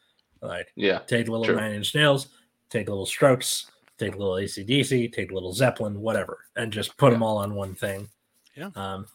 [0.41, 0.99] Like yeah.
[0.99, 1.55] take little True.
[1.57, 2.29] nine inch nails,
[2.69, 7.07] take little strokes, take a little ACDC, take a little Zeppelin, whatever, and just put
[7.07, 7.11] Yeah.
[7.15, 8.07] them all on one thing.
[8.55, 8.69] Yeah.
[8.75, 9.05] Um,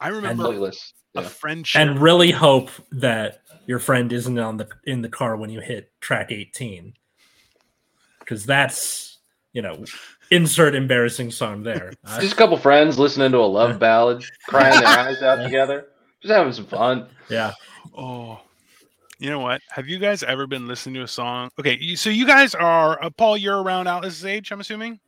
[0.00, 0.92] I remember Playlist.
[1.14, 1.28] A Yeah.
[1.28, 5.50] friend shared and really hope that your friend isn't on the in the car when
[5.50, 6.94] you hit track 18
[8.20, 9.18] because that's
[9.52, 9.84] you know
[10.30, 14.78] insert embarrassing song there Uh, Just a couple friends listening to a love ballad, crying
[14.80, 15.88] their eyes out together,
[16.22, 17.08] just having some fun.
[17.28, 17.52] yeah
[17.96, 18.40] Oh,
[19.18, 19.60] you know what?
[19.68, 21.50] Have you guys ever been listening to a song?
[21.60, 23.36] Okay, you, so you guys are uh, Paul.
[23.36, 24.98] You're around Atlas's age, I'm assuming.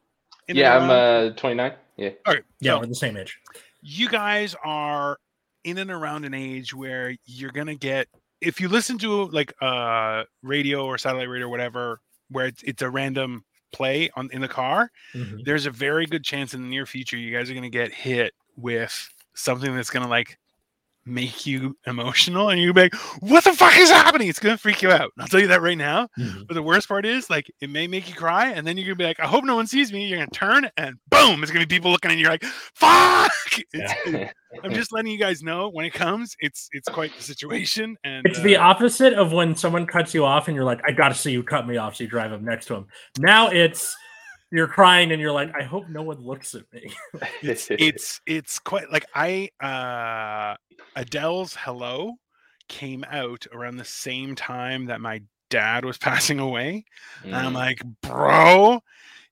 [0.48, 1.72] In Yeah, I'm uh 29.
[1.96, 2.10] Yeah.
[2.28, 2.40] okay.
[2.60, 3.38] yeah so we're the same age
[3.80, 5.18] you guys are
[5.64, 8.08] in and around an age where you're gonna get
[8.40, 12.00] if you listen to like uh radio or satellite radio or whatever,
[12.30, 14.90] where it's, it's a random play on in the car.
[15.14, 15.44] Mhm.
[15.44, 18.32] There's a very good chance in the near future you guys are gonna get hit
[18.56, 20.38] with something that's gonna like
[21.06, 24.28] make you emotional and you'll be like, what the fuck is happening?
[24.28, 25.10] It's gonna freak you out.
[25.18, 26.08] I'll tell you that right now.
[26.18, 26.46] Mhm.
[26.46, 28.96] But the worst part is, like, it may make you cry, and then you're gonna
[28.96, 30.06] be like, I hope no one sees me.
[30.06, 33.30] You're gonna turn, and boom, it's gonna be people looking, and you're like, fuck.
[33.72, 34.30] It's, Yeah.
[34.64, 37.96] I'm just letting you guys know when it comes, it's it's quite the situation.
[38.04, 40.92] And it's the uh, opposite of when someone cuts you off and you're like i
[40.92, 42.86] gotta see you cut me off so you drive up next to him
[43.18, 43.94] now it's
[44.52, 46.90] you're crying and you're like i hope no one looks at me
[47.42, 50.56] it's it's it's quite like I uh
[50.96, 52.14] Adele's Hello
[52.68, 56.84] came out around the same time that my dad was passing away.
[57.22, 57.56] And I'm Mm.
[57.56, 58.80] like, bro,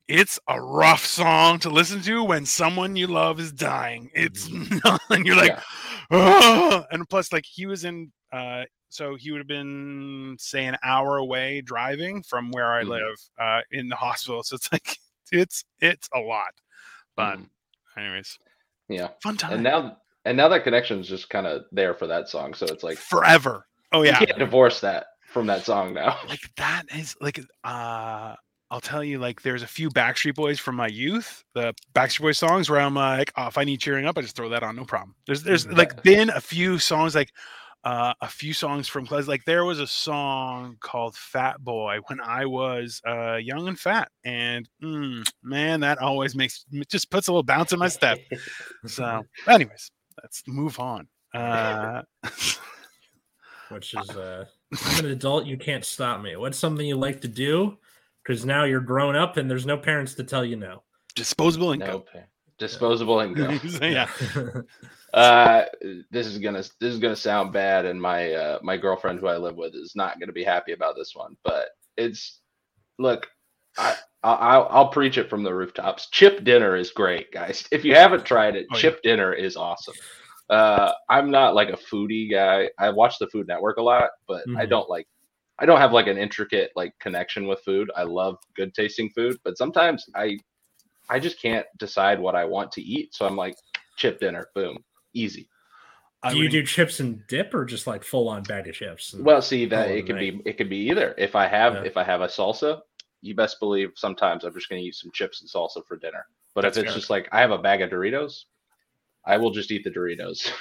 [0.08, 4.10] it's a rough song to listen to when someone you love is dying.
[4.14, 4.48] It's
[4.84, 5.58] not, and you're like,
[6.10, 10.76] "Ugh." and plus, like he was in, uh, so he would have been say an
[10.82, 12.88] hour away driving from where I Mhm.
[12.88, 14.42] live, uh, in the hospital.
[14.42, 14.98] So it's like,
[15.30, 16.52] it's it's a lot.
[17.16, 17.48] But Mm.
[17.96, 18.38] anyways,
[18.88, 19.08] yeah.
[19.22, 19.52] fun time.
[19.54, 22.54] And now and now that connection's just kind of there for that song.
[22.54, 23.66] So it's like forever.
[23.92, 26.18] Oh yeah, you can't divorce that from that song now.
[26.28, 28.34] like that is like uh
[28.72, 32.38] I'll tell you, like, there's a few Backstreet Boys from my youth, the Backstreet Boys
[32.38, 34.76] songs where I'm like, oh, if I need cheering up, I just throw that on,
[34.76, 35.14] no problem.
[35.26, 35.76] There's, there's Mhm.
[35.76, 37.34] like been a few songs, like,
[37.84, 39.28] uh, a few songs from class.
[39.28, 44.08] Like, there was a song called Fat Boy when I was uh, young and fat,
[44.24, 48.20] and mm, man, that always makes it just puts a little bounce in my step.
[48.86, 49.90] So, anyways,
[50.22, 51.08] let's move on.
[51.34, 52.02] Uh,
[53.70, 54.44] which is uh
[54.84, 57.74] i'm an adult you can't stop me what's something you like to do
[58.22, 60.82] because now you're grown up and there's no parents to tell you no
[61.14, 61.88] disposable income.
[61.88, 62.08] Nope.
[62.58, 63.60] Disposable income.
[63.82, 64.08] yeah.
[65.12, 65.64] Uh,
[66.10, 69.36] this is gonna this is gonna sound bad, and my uh, my girlfriend who I
[69.36, 71.36] live with is not gonna be happy about this one.
[71.44, 72.40] But it's
[72.98, 73.26] look,
[73.78, 76.08] I I'll, I'll preach it from the rooftops.
[76.10, 77.66] Chip dinner is great, guys.
[77.72, 78.80] If you haven't tried it, Oh, yeah.
[78.80, 79.94] chip dinner is awesome.
[80.48, 82.70] Uh, I'm not like a foodie guy.
[82.78, 84.70] I watch the Food Network a lot, but I Mhm.
[84.70, 85.08] don't like.
[85.58, 87.90] I don't have like an intricate like connection with food.
[87.96, 90.38] I love good tasting food, but sometimes I
[91.08, 93.14] I just can't decide what I want to eat.
[93.14, 93.56] So I'm like,
[93.96, 94.78] chip dinner, boom,
[95.14, 95.48] easy.
[96.28, 99.14] Do you would do chips and dip or just like full on bag of chips
[99.18, 101.14] Well, see that it could be it could be either.
[101.18, 101.82] If I have Yeah.
[101.82, 102.80] if I have a salsa,
[103.22, 106.26] you best believe sometimes I'm just going to eat some chips and salsa for dinner.
[106.54, 106.98] But That's if it's fair.
[107.00, 108.44] just like I have a bag of Doritos,
[109.24, 110.50] I will just eat the Doritos.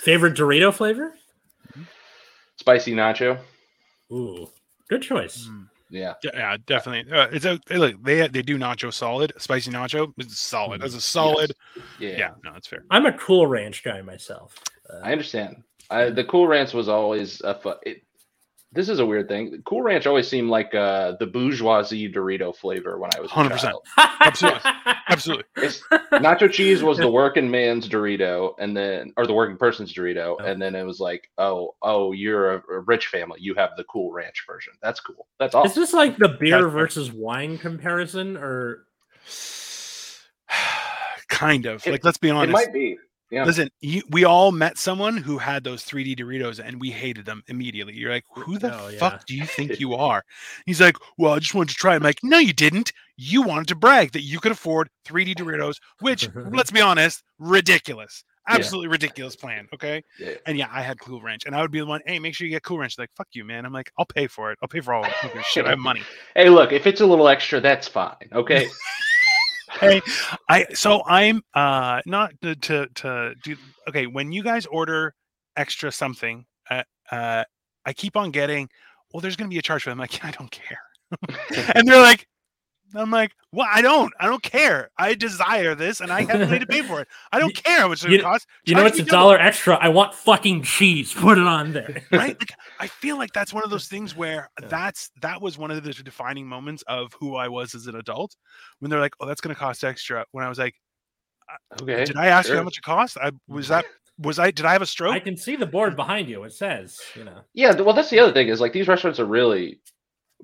[0.00, 1.12] favorite dorito flavor
[2.56, 3.38] Spicy nacho,
[4.12, 4.48] ooh
[4.88, 5.68] good choice Mm.
[5.90, 6.14] yeah.
[6.24, 7.12] Yeah, yeah, definitely.
[7.12, 8.02] Uh, it's a hey, look.
[8.02, 10.12] They they do nacho solid, spicy nacho.
[10.18, 10.80] It's solid.
[10.82, 11.52] That's a solid.
[11.98, 12.84] yeah, Yeah, no, that's fair.
[12.90, 14.54] i'm a cool ranch guy myself
[14.90, 15.62] uh, I understand.
[15.90, 18.02] I, the Cool Ranch was always a fu- it,
[18.70, 19.62] This is a weird thing.
[19.64, 23.72] Cool Ranch always seemed like uh, the bourgeoisie Dorito flavor when I was 100%.
[24.20, 24.60] Absolutely.
[25.08, 25.44] Absolutely.
[25.56, 25.80] It's,
[26.12, 30.44] nacho cheese was the working man's Dorito, and then or the working person's Dorito, Oh.
[30.44, 33.84] and then it was like, oh, oh, you're a, a rich family, you have the
[33.84, 34.74] Cool Ranch version.
[34.82, 35.26] That's cool.
[35.38, 35.64] That's all.
[35.64, 38.84] Is this like the beer That's- versus wine comparison, or
[41.28, 41.86] kind of.
[41.86, 42.50] It- like, let's be honest.
[42.50, 42.98] It might be.
[43.30, 43.44] Yeah.
[43.44, 47.42] Listen, you, we all met someone who had those 3D Doritos and we hated them
[47.48, 47.92] immediately.
[47.94, 48.98] You're like, who the Oh, yeah.
[48.98, 50.22] fuck do you think you are?
[50.64, 51.92] He's like, well, I just wanted to try.
[51.92, 52.92] it." I'm like, no, you didn't.
[53.18, 58.24] You wanted to brag that you could afford 3D Doritos, which, let's be honest, ridiculous.
[58.48, 58.54] Yeah.
[58.54, 59.68] Absolutely ridiculous plan.
[59.74, 60.02] Okay.
[60.18, 60.30] Yeah.
[60.46, 62.46] And yeah, I had Cool Ranch and I would be the one, hey, make sure
[62.46, 62.98] you get Cool Ranch.
[62.98, 63.66] Like, fuck you, man.
[63.66, 64.58] I'm like, I'll pay for it.
[64.62, 65.14] I'll pay for all of it.
[65.16, 66.00] Who gives a Shit, I have money.
[66.34, 68.14] Hey, look, if it's a little extra, that's fine.
[68.32, 68.66] Okay.
[69.80, 70.00] hey
[70.48, 73.56] i so i'm uh not to to, to do
[73.88, 75.14] okay when you guys order
[75.56, 77.44] extra something uh, uh
[77.84, 78.68] i keep on getting
[79.12, 80.80] well there's gonna be a charge for them like i don't care.
[81.74, 82.28] And they're like
[82.94, 84.12] I'm like, well, I don't.
[84.20, 84.90] I don't care.
[84.98, 87.08] I desire this, and I have money to pay for it.
[87.32, 88.46] I don't care how much it you- costs.
[88.64, 89.10] You know it's a double.
[89.10, 89.76] dollar extra?
[89.76, 91.12] I want fucking cheese.
[91.16, 92.02] Put it on there.
[92.12, 92.38] right?
[92.38, 94.68] Like, I feel like that's one of those things where Yeah.
[94.68, 98.36] that's that was one of the defining moments of who I was as an adult.
[98.80, 100.74] When they're like, "Oh, that's going to cost extra," when I was like,
[101.80, 102.04] Okay.
[102.04, 103.16] "Did I ask you how much it cost?
[103.18, 103.74] I was mm-hmm.
[103.74, 103.84] that
[104.18, 106.42] was I did I have a stroke?" I can see the board behind you.
[106.44, 107.40] It says, you know.
[107.54, 109.80] Yeah, well, that's the other thing is like these restaurants are really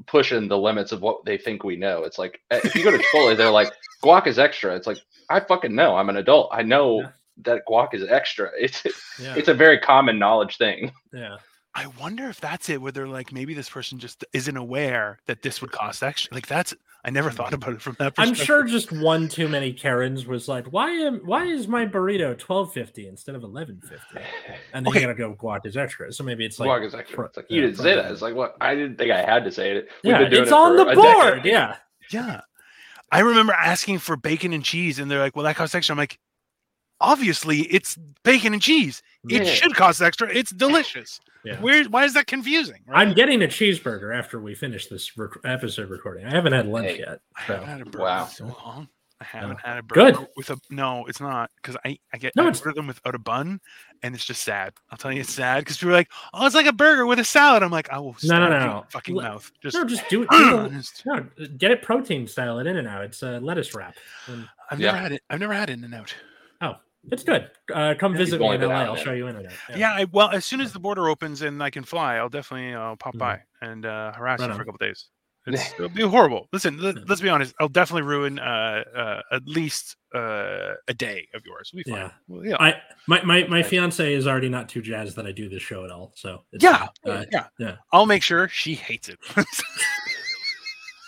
[0.06, 2.02] pushing the limits of what they think we know.
[2.04, 4.74] It's like eh, if you go to Chipotle, they're like guac is extra.
[4.74, 4.98] It's like
[5.30, 5.96] I fucking know.
[5.96, 6.50] I'm an adult.
[6.52, 7.08] I know Yeah.
[7.44, 8.50] that guac is extra.
[8.58, 8.82] It's
[9.20, 9.34] Yeah.
[9.36, 10.92] it's a very common knowledge thing.
[11.12, 11.36] yeah.
[11.76, 15.42] I wonder if that's it, where they're like, maybe this person just isn't aware that
[15.42, 16.32] this would cost extra.
[16.32, 16.72] Like that's
[17.04, 17.36] I never hmm.
[17.36, 20.90] thought about it from that I'm sure just one too many Karens was like, why
[20.90, 24.24] am why is my burrito twelve fifty instead of eleven fifty?
[24.72, 25.00] And then Okay.
[25.00, 26.12] you gotta go guac is extra.
[26.12, 27.16] So maybe it's like guac is extra.
[27.16, 28.10] pro- It's like yeah, you didn't say that.
[28.10, 29.88] It's like what I didn't think I had to say it.
[30.02, 31.42] We've yeah, been doing it's it on the board.
[31.42, 31.44] decade.
[31.44, 31.76] Yeah.
[32.10, 32.40] Yeah.
[33.12, 35.92] I remember asking for bacon and cheese, and they're like, well, that costs extra.
[35.92, 36.18] I'm like,
[37.00, 39.02] obviously, it's bacon and cheese.
[39.28, 39.52] It Yeah.
[39.54, 40.28] should cost extra.
[40.34, 41.20] It's delicious.
[41.44, 41.60] Yeah.
[41.60, 42.80] Where, why is that confusing?
[42.92, 46.26] I'm getting a cheeseburger after we finish this rec- episode recording.
[46.26, 46.98] I haven't had lunch Hey.
[47.00, 47.20] yet.
[47.36, 48.24] I haven't had a burger Wow.
[48.24, 48.88] in so long.
[49.20, 50.28] I haven't uh, had a burger Good.
[50.36, 51.06] with a no.
[51.06, 53.60] It's not because I I get No, I it's- order them without a bun,
[54.02, 54.72] and it's just sad.
[54.90, 57.20] I'll tell you, it's sad because people are like, "Oh, it's like a burger with
[57.20, 58.84] a salad." I'm like, "I will No, no, no, no.
[58.90, 60.28] fucking Let- mouth." Just No, just do it.
[60.30, 61.26] do the- Just- no,
[61.56, 63.04] get it protein style at In and Out.
[63.04, 63.94] It's a lettuce wrap.
[64.26, 64.86] And I've Yeah.
[64.88, 65.22] never had it.
[65.30, 66.12] I've never had In and Out.
[67.10, 67.50] It's good.
[67.72, 68.74] Uh, come visit me in LA.
[68.74, 69.52] I'll show you In and Out.
[69.76, 69.92] Yeah.
[69.92, 72.96] I, well, as soon as the border opens and I can fly, I'll definitely uh,
[72.96, 73.18] pop Mhm.
[73.18, 75.08] by and uh, harass Right you for a couple days.
[75.46, 76.48] It's, it'll be horrible.
[76.54, 77.02] Listen, let, Yeah.
[77.12, 77.54] us be honest.
[77.60, 81.70] I'll definitely ruin uh, uh, at least uh, a day of yours.
[81.74, 82.00] We'll be fine.
[82.00, 82.10] Yeah.
[82.28, 82.56] Well, yeah.
[82.58, 85.84] I my my my fiance is already not too jazzed that I do this show
[85.84, 86.12] at all.
[86.16, 86.86] So it's yeah.
[87.04, 87.48] Uh, yeah.
[87.58, 87.76] yeah.
[87.92, 89.18] I'll make sure she hates it.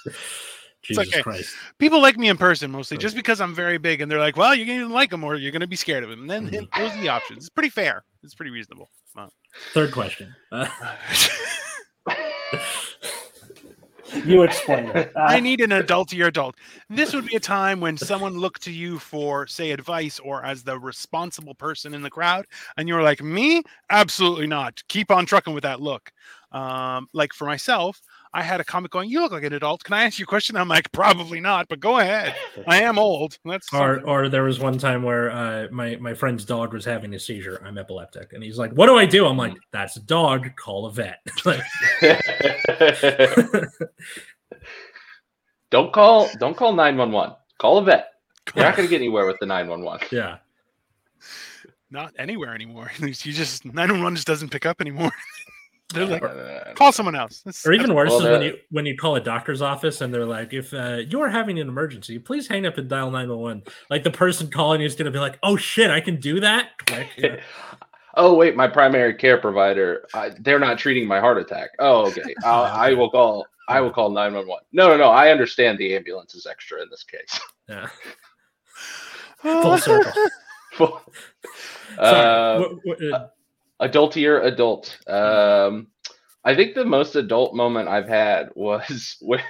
[0.87, 1.23] Jesus okay.
[1.23, 1.55] Christ.
[1.79, 3.03] People like me in person mostly, Right.
[3.03, 5.53] just because I'm very big, and they're like, "Well, you're gonna like him, or you're
[5.53, 6.69] gonna be scared of him." And then Mhm.
[6.77, 7.39] those are the options.
[7.45, 8.05] It's pretty fair.
[8.23, 8.89] It's pretty reasonable.
[9.73, 10.35] Third question.
[10.53, 10.69] Uh,
[14.25, 15.13] you explain it.
[15.17, 16.57] Uh, I need an adult to your adult.
[16.91, 20.63] This would be a time when someone looked to you for, say, advice or as
[20.63, 22.45] the responsible person in the crowd,
[22.77, 23.63] and you're like, me?
[23.91, 24.83] Absolutely not.
[24.89, 26.13] Keep on trucking with that look.
[26.53, 28.01] Um, like for myself,
[28.33, 29.85] I had a comment going, You look like an adult.
[29.85, 30.57] Can I ask you a question?
[30.57, 32.35] I'm like, Probably not, but go ahead.
[32.67, 33.39] I am old.
[33.45, 34.05] That's or something.
[34.09, 37.63] or there was one time where uh, my my friend's dog was having a seizure.
[37.65, 40.49] I'm epileptic, and he's like, "What do I do?" I'm like, "That's a dog.
[40.57, 41.21] Call a vet."
[45.71, 47.37] Don't call don't call 911.
[47.59, 48.13] Call a vet.
[48.55, 50.07] You're not gonna get anywhere with the 911.
[50.13, 50.37] yeah,
[51.91, 52.93] not anywhere anymore.
[53.01, 55.11] You just 911 just doesn't pick up anymore.
[55.95, 57.43] They're like, Uh, call someone else.
[57.43, 60.13] That's- or even worse Well, is when you when you call a doctor's office and
[60.13, 63.63] they're like, "If uh, you are having an emergency, please hang up and dial 911."
[63.89, 66.71] Like the person calling you is gonna be like, "Oh shit, I can do that."
[66.87, 67.09] Click.
[67.17, 67.41] Yeah.
[68.17, 70.07] oh wait, my primary care provider.
[70.13, 71.71] I, they're not treating my heart attack.
[71.79, 72.35] Oh okay.
[72.45, 73.47] I'll, I will call.
[73.69, 74.65] I will call 911.
[74.73, 75.09] No, no, no.
[75.11, 77.41] I understand the ambulance is extra in this case.
[77.69, 77.89] yeah.
[79.39, 80.13] Full circle.
[80.75, 81.03] Full-
[81.97, 82.21] Sorry.
[82.21, 83.27] uh, What- what- uh,
[83.81, 84.97] adultier adult.
[85.07, 85.89] Um,
[86.45, 89.41] I think the most adult moment I've had was when.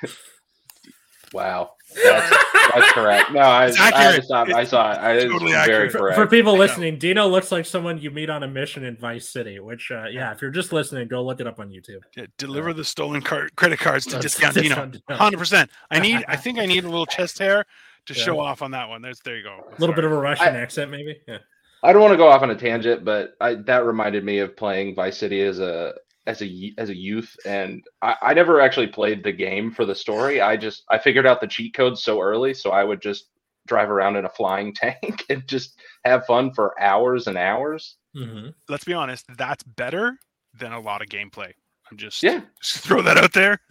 [1.32, 2.30] Wow, that's,
[2.72, 3.32] that's correct.
[3.32, 4.94] No, I, It's I had to I saw it.
[4.98, 5.92] I, it's totally very accurate.
[5.92, 6.16] for, correct.
[6.16, 9.58] for people listening, Dino looks like someone you meet on a mission in Vice City.
[9.58, 11.98] Which, uh, yeah, if you're just listening, go look it up on YouTube.
[12.16, 14.86] Yeah, deliver the stolen card, credit cards to discount that's Dino.
[14.86, 15.02] Dino.
[15.10, 15.68] Hundred percent.
[15.90, 16.24] I need.
[16.28, 17.66] I think I need a little chest hair
[18.06, 18.22] to Yeah.
[18.22, 19.02] show off on that one.
[19.02, 19.20] There's.
[19.20, 19.64] There you go.
[19.76, 21.18] A little bit of a Russian I- accent, maybe.
[21.26, 21.38] Yeah.
[21.86, 24.56] I don't want to go off on a tangent, but I, that reminded me of
[24.56, 25.94] playing Vice City as a
[26.26, 29.84] as a y- as a youth, and I, I never actually played the game for
[29.84, 30.40] the story.
[30.40, 33.30] I just I figured out the cheat codes so early, so I would just
[33.68, 37.98] drive around in a flying tank and just have fun for hours and hours.
[38.16, 39.26] hmm Let's be honest.
[39.38, 40.18] That's better
[40.58, 41.52] than a lot of gameplay.
[41.88, 42.20] I'm just.
[42.20, 43.60] Yeah, Just throw that out there.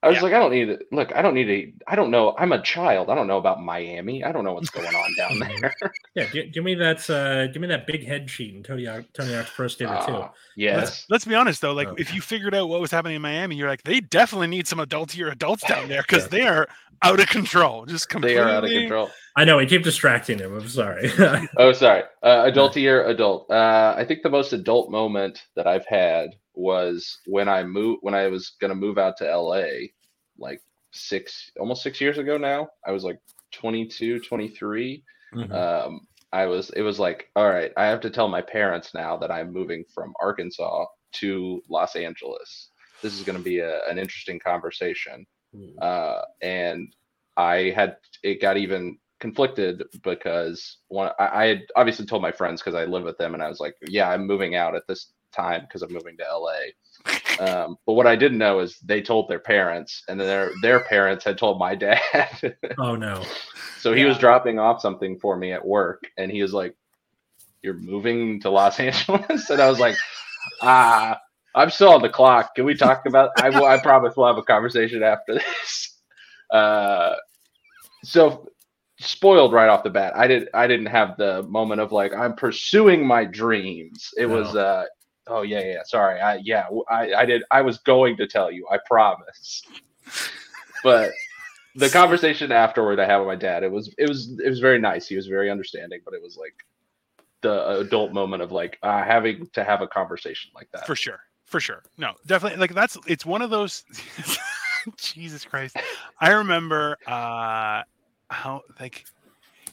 [0.00, 0.22] It's, I was Yeah.
[0.22, 0.82] like, I don't need it.
[0.92, 1.72] Look, I don't need a.
[1.90, 2.34] I don't know.
[2.38, 3.10] I'm a child.
[3.10, 4.22] I don't know about Miami.
[4.22, 5.74] I don't know what's going on down there.
[6.14, 6.26] Yeah.
[6.32, 7.08] Give, give me that.
[7.10, 10.12] Uh, give me that big head sheet in Tony Hawk, Tony Hawk's Pro Skater Two.
[10.12, 11.06] Ah, let's, yes.
[11.10, 11.72] let's be honest though.
[11.72, 11.94] Like, Oh.
[11.98, 14.78] if you figured out what was happening in Miami, you're like, they definitely need some
[14.78, 16.28] adultier adults down there because Yeah.
[16.28, 16.68] they are
[17.02, 17.84] out of control.
[17.86, 18.36] Just completely.
[18.36, 19.10] They are out of control.
[19.36, 20.54] I know we keep distracting him.
[20.56, 21.10] I'm sorry.
[21.56, 22.02] Oh, sorry.
[22.22, 23.48] Uh, adultier adult.
[23.50, 28.14] Uh, I think the most adult moment that I've had was when I moved when
[28.14, 29.88] I was gonna move out to LA,
[30.38, 32.68] like six almost six years ago now.
[32.84, 33.20] I was like
[33.52, 35.02] 22, 23.
[35.34, 35.52] Mhm.
[35.52, 36.00] Um,
[36.32, 39.30] I was it was like, all right, I have to tell my parents now that
[39.30, 42.70] I'm moving from Arkansas to Los Angeles.
[43.02, 45.26] This is gonna be a, an interesting conversation.
[45.54, 45.78] Ooh.
[45.78, 46.94] Uh, and
[47.36, 52.60] I had it got even conflicted because one I, I had obviously told my friends
[52.60, 55.12] because I live with them and I was like, yeah, I'm moving out at this
[55.32, 56.58] time because I'm moving to LA.
[57.40, 60.80] Um, but what I didn't know is they told their parents, and then their their
[60.80, 62.56] parents had told my dad.
[62.78, 63.22] Oh no.
[63.78, 66.74] so he was dropping off something for me at work, and he was like,
[67.62, 69.96] "You're moving to Los Angeles," and I was like,
[70.62, 71.18] "Ah,
[71.54, 72.54] I'm still on the clock.
[72.56, 73.30] Can we talk about?
[73.38, 73.66] I will.
[73.66, 76.00] I promise we'll have a conversation after this."
[76.50, 77.14] Uh,
[78.02, 78.48] so
[79.00, 80.12] spoiled right off the bat.
[80.16, 80.48] I did.
[80.54, 84.10] I didn't have the moment of like I'm pursuing my dreams.
[84.16, 84.56] It was.
[84.56, 84.86] Uh
[85.28, 85.82] Oh yeah, yeah.
[85.84, 86.20] Sorry.
[86.20, 86.66] I yeah.
[86.90, 87.42] I I did.
[87.50, 88.66] I was going to tell you.
[88.70, 89.62] I promise.
[90.82, 91.12] But
[91.76, 94.78] the conversation afterward I had with my dad, it was it was it was very
[94.80, 95.06] nice.
[95.06, 96.54] He was very understanding, but it was like
[97.40, 100.86] the adult moment of like uh, having to have a conversation like that.
[100.86, 103.84] for sure for sure no definitely like that's it's one of those
[104.96, 105.76] jesus christ
[106.20, 107.82] i remember uh
[108.28, 109.04] how like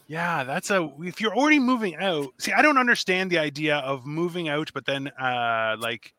[0.08, 4.06] yeah that's a if you're already moving out see i don't understand the idea of
[4.06, 6.14] moving out but then uh like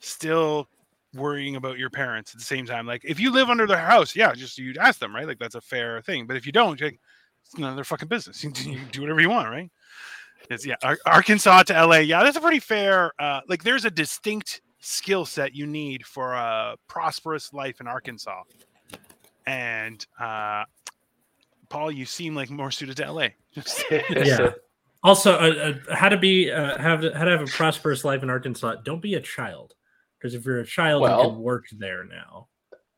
[0.00, 0.68] still
[1.14, 4.16] worrying about your parents at the same time like if you live under their house
[4.16, 5.26] yeah just you'd ask them right?
[5.26, 6.98] Like that's a fair thing but if you don't like,
[7.44, 9.70] it's none of their fucking business you, do- whatever you want right?
[10.50, 13.90] It's, yeah Ar- arkansas to la yeah that's a pretty fair uh like there's a
[13.90, 18.42] distinct skill set you need for a prosperous life in arkansas.
[19.46, 20.64] And uh
[21.72, 23.28] paul you seem like more suited to la
[24.10, 24.50] Yeah.
[25.04, 28.30] Also, uh, uh, how to be uh, have how to have a prosperous life in
[28.30, 28.76] Arkansas.
[28.84, 29.74] Don't be a child,
[30.16, 32.46] because if you're a child, you can work there now.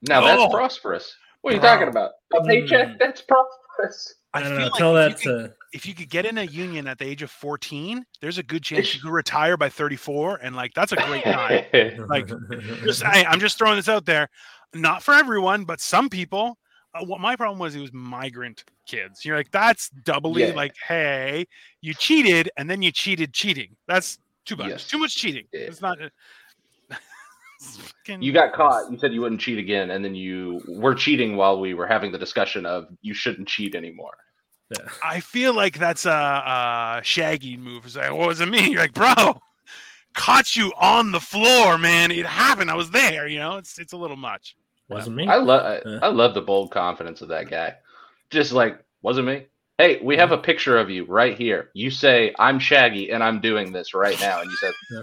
[0.07, 0.51] now that's Oh.
[0.51, 1.17] prosperous.
[1.41, 1.71] What are you Bro.
[1.71, 2.11] talking about?
[2.35, 2.89] A paycheck?
[2.89, 2.99] Mm.
[2.99, 4.17] That's prosperous.
[4.35, 4.57] I don't know.
[4.59, 6.87] feel like Tell if that you could- to if you could get in a union
[6.87, 10.55] at the age of 14 there's a good chance you could retire by 34 and
[10.55, 11.65] like that's a great time
[12.09, 12.29] like,
[12.85, 14.29] just, I, i'm just throwing this out there
[14.73, 16.57] not for everyone but some people
[16.95, 20.55] uh, what my problem was it was migrant kids you're like that's doubly Yeah.
[20.55, 21.47] like hey
[21.81, 24.87] you cheated and then you cheated cheating that's too much Yes.
[24.89, 25.61] too much cheating Yeah.
[25.61, 25.99] it's not
[27.61, 28.91] it's fucking- you got caught.
[28.91, 32.13] You said you wouldn't cheat again, and then you were cheating while we were having
[32.13, 34.15] the discussion of you shouldn't cheat anymore.
[34.71, 34.87] yeah.
[35.03, 37.87] I feel like that's a, a shaggy move.
[37.87, 38.69] It's like, what was it me?
[38.71, 39.41] You're like, bro,
[40.15, 42.11] caught you on the floor, man.
[42.11, 42.71] It happened.
[42.71, 43.27] I was there.
[43.29, 44.57] You know, it's it's a little much.
[44.89, 45.27] Wasn't me.
[45.27, 45.99] I love Yeah.
[46.03, 47.77] I love the bold confidence of that guy.
[48.31, 49.47] Just like wasn't me.
[49.79, 51.71] Hey, we have a picture of you right here.
[51.75, 55.03] You say I'm Shaggy and I'm doing this right now, and you said, Yeah.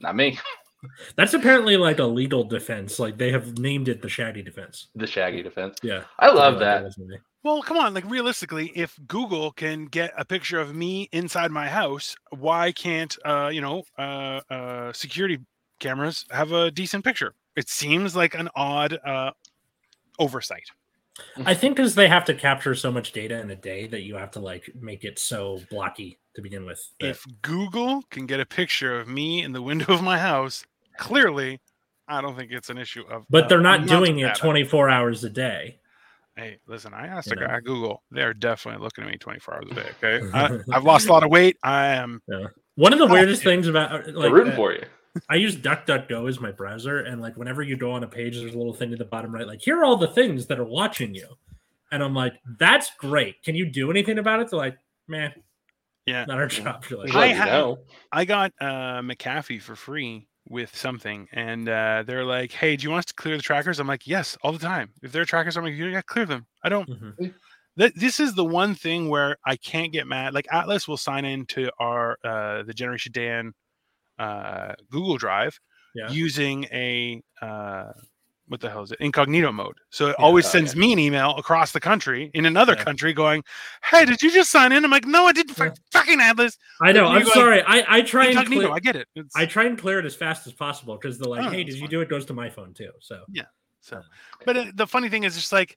[0.00, 0.38] "Not me."
[1.16, 2.98] That's apparently like a legal defense.
[2.98, 4.88] Like they have named it the Shaggy defense.
[4.94, 5.78] The Shaggy defense.
[5.82, 6.60] Yeah, I love Like,
[6.94, 7.20] that.
[7.42, 7.94] Well, come on.
[7.94, 13.16] Like realistically, if Google can get a picture of me inside my house, why can't
[13.24, 15.38] uh, you know uh, uh, security
[15.80, 17.34] cameras have a decent picture?
[17.56, 19.30] It seems like an odd uh,
[20.18, 20.64] oversight.
[21.46, 24.16] I think because they have to capture so much data in a day that you
[24.16, 26.78] have to like make it so blocky to begin with.
[27.00, 30.64] that- If Google can get a picture of me in the window of my house,
[30.98, 31.58] clearly,
[32.06, 33.24] I don't think it's an issue of.
[33.30, 35.78] but uh, they're not amounts doing it 24 hours a day.
[36.36, 37.46] Hey, listen, I asked You a know?
[37.46, 38.02] guy at Google.
[38.10, 39.90] They're definitely looking at me 24 hours a day.
[40.02, 40.26] Okay.
[40.34, 41.56] I, I've lost a lot of weight.
[41.62, 42.20] I am.
[42.74, 43.50] One of the Oh, weirdest yeah.
[43.52, 44.84] things about uh, They're like rooting uh, for you.
[45.28, 48.54] I use DuckDuckGo as my browser, and like whenever you go on a page, there's
[48.54, 50.64] a little thing at the bottom right, like here are all the things that are
[50.64, 51.28] watching you,
[51.92, 53.42] and I'm like, that's great.
[53.42, 54.50] Can you do anything about it?
[54.50, 55.32] They're like, man,
[56.06, 56.24] Yeah.
[56.26, 56.84] not our job.
[56.90, 57.76] Like, I Let have-
[58.12, 62.90] I got uh, McAfee for free with something, and uh, they're like, "Hey, do you
[62.90, 64.92] want us to clear the trackers?" I'm like, "Yes, all the time.
[65.02, 66.46] If there are trackers on my computer, yeah, clear them.
[66.62, 67.34] I don't." Mhm.
[67.94, 70.32] This is the one thing where I can't get mad.
[70.32, 73.52] Like Atlas will sign into our uh, the Generation Dan
[74.18, 75.58] uh, Google Drive
[75.94, 76.10] Yeah.
[76.10, 77.92] using a uh,
[78.48, 79.74] what the hell is it incognito mode.
[79.90, 80.24] So it Yeah.
[80.24, 80.80] always Oh, sends yeah.
[80.80, 82.84] me an email across the country in another Yeah.
[82.84, 83.42] country going,
[83.82, 85.56] "Hey, did you just sign in?" I'm like, "No, I didn't.
[85.90, 87.06] Fucking Atlas, I know.
[87.06, 87.62] I'm go, sorry.
[87.62, 89.08] I I try and clear, I get it.
[89.16, 91.64] It's, I try and clear it as fast as possible because they're like, Oh, hey,
[91.64, 92.08] did you do it?
[92.08, 92.92] Goes to my phone too.
[93.00, 93.46] So yeah.
[93.80, 94.00] So,
[94.44, 95.76] but uh, the funny thing is, just like,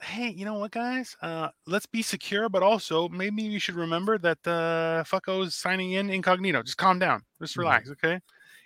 [0.00, 1.16] hey, you know what, guys?
[1.22, 6.10] Uh, let's be secure, but also maybe you should remember that the fucko's signing in
[6.10, 6.62] incognito.
[6.62, 7.22] Just calm down.
[7.40, 7.60] Just Mhm.
[7.60, 8.20] relax, okay?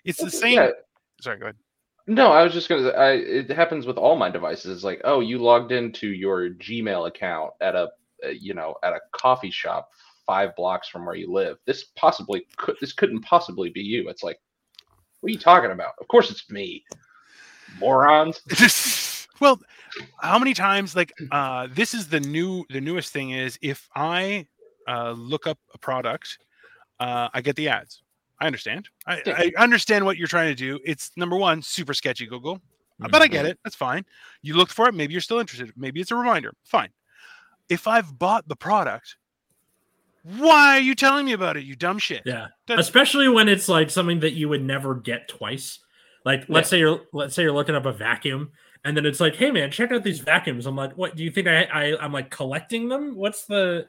[0.05, 0.55] It's the same.
[0.55, 0.71] Yeah.
[1.21, 1.57] Sorry, go ahead.
[2.07, 2.89] No, I was just gonna.
[2.89, 4.75] I, it happens with all my devices.
[4.75, 7.91] It's like, oh, you logged into your Gmail account at a,
[8.25, 9.91] uh, you know, at a coffee shop
[10.27, 11.59] five blocks from where you live.
[11.67, 12.77] This possibly could.
[12.81, 14.09] This couldn't possibly be you.
[14.09, 14.41] It's like,
[15.21, 15.93] what are you talking about?
[16.01, 16.85] Of course it's me,
[17.79, 18.41] morons.
[19.41, 19.61] well,
[20.21, 20.95] how many times?
[20.97, 24.47] Like, uh, this is the new, the newest thing is if I
[24.89, 26.39] uh, look up a product,
[26.99, 28.03] uh, I get the ads.
[28.41, 28.89] I understand.
[29.07, 29.39] I, Yeah.
[29.39, 30.79] I understand what you're trying to do.
[30.85, 32.61] It's number one, super sketchy, Google.
[32.99, 33.59] But I get it.
[33.65, 34.05] That's fine.
[34.43, 34.95] You looked for it.
[34.95, 35.73] Maybe you're still interested.
[35.77, 36.53] Maybe it's a reminder.
[36.65, 36.91] Fine.
[37.71, 39.17] If I've bought the product,
[40.23, 41.65] why are you telling me about it?
[41.65, 42.23] You dumb shit.
[42.27, 42.49] Yeah.
[42.67, 45.79] That's- Especially when it's like something that you would never get twice.
[46.27, 48.51] Like let's say you're let's say you're looking up a vacuum
[48.85, 50.67] and then it's like, hey man, check out these vacuums.
[50.67, 53.15] I'm like, what do you think I, I I'm like collecting them?
[53.17, 53.89] What's the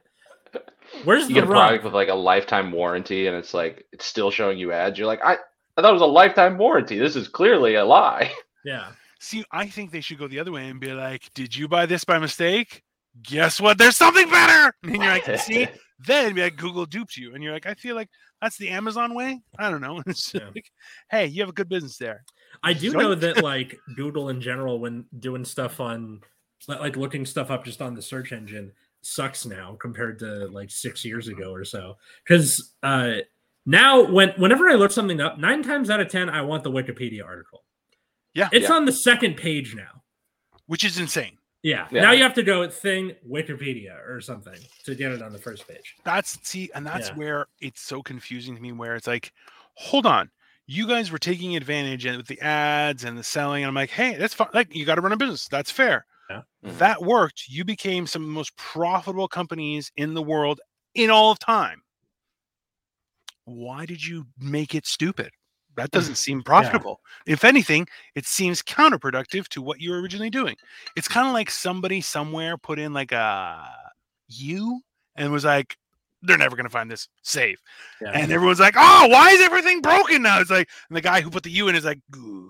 [1.04, 4.06] where's You the get a product with like a lifetime warranty, and it's like it's
[4.06, 4.98] still showing you ads.
[4.98, 5.38] You're like, I,
[5.78, 6.98] I thought it was a lifetime warranty.
[7.00, 8.32] This is clearly a lie.
[8.64, 8.92] Yeah.
[9.20, 11.88] See, I think they should go the other way and be like, "Did you buy
[11.88, 12.84] this by mistake?
[13.24, 13.80] Guess what?
[13.80, 15.68] There's something better." And you're like, "See."
[16.06, 18.10] Then be like, Google duped you, and you're like, "I feel like
[18.42, 20.02] that's the Amazon way." I don't know.
[20.06, 20.50] It's Yeah.
[20.54, 20.72] like,
[21.10, 22.24] hey, you have a good business there.
[22.64, 26.22] I do know that like Google in general, when doing stuff on
[26.68, 28.72] like looking stuff up just on the search engine,
[29.02, 31.98] sucks now compared to like six years ago or so.
[32.24, 33.16] Because uh,
[33.66, 36.72] now, when whenever I look something up, nine times out of ten, I want the
[36.72, 37.64] Wikipedia article.
[38.34, 38.50] Yeah.
[38.52, 38.76] it's Yeah.
[38.76, 40.04] on the second page now.
[40.68, 41.38] Which is insane.
[41.64, 41.88] Yeah.
[41.92, 42.02] Yeah.
[42.02, 45.68] now you have to go thing Wikipedia or something to get it on the first
[45.68, 45.96] page.
[46.04, 47.16] That's see, and that's Yeah.
[47.16, 48.72] where it's so confusing to me.
[48.72, 49.32] Where it's like,
[49.76, 50.32] hold on,
[50.72, 53.90] you guys were taking advantage and with the ads and the selling, and I'm like,
[53.90, 54.50] hey, that's fine.
[54.54, 55.48] Like, you got to run a business.
[55.50, 56.06] That's fair.
[56.30, 56.42] Yeah.
[56.66, 56.78] Mhm.
[56.78, 57.48] That worked.
[57.50, 60.62] You became some of the most profitable companies in the world
[60.96, 61.82] in all of time.
[63.46, 65.32] Why did you make it stupid?
[65.78, 67.00] That doesn't seem profitable.
[67.26, 70.56] If anything, it seems counterproductive to what you were originally doing.
[70.96, 73.68] It's kind of like somebody somewhere put in like a
[74.28, 74.82] you
[75.16, 75.78] and was like,
[76.22, 77.08] they're never going to find this.
[77.24, 77.60] safe.
[78.02, 78.12] Yeah.
[78.12, 80.40] And everyone's like, oh, why is everything broken now?
[80.40, 82.50] It's like, and the guy who put the U in is like, good.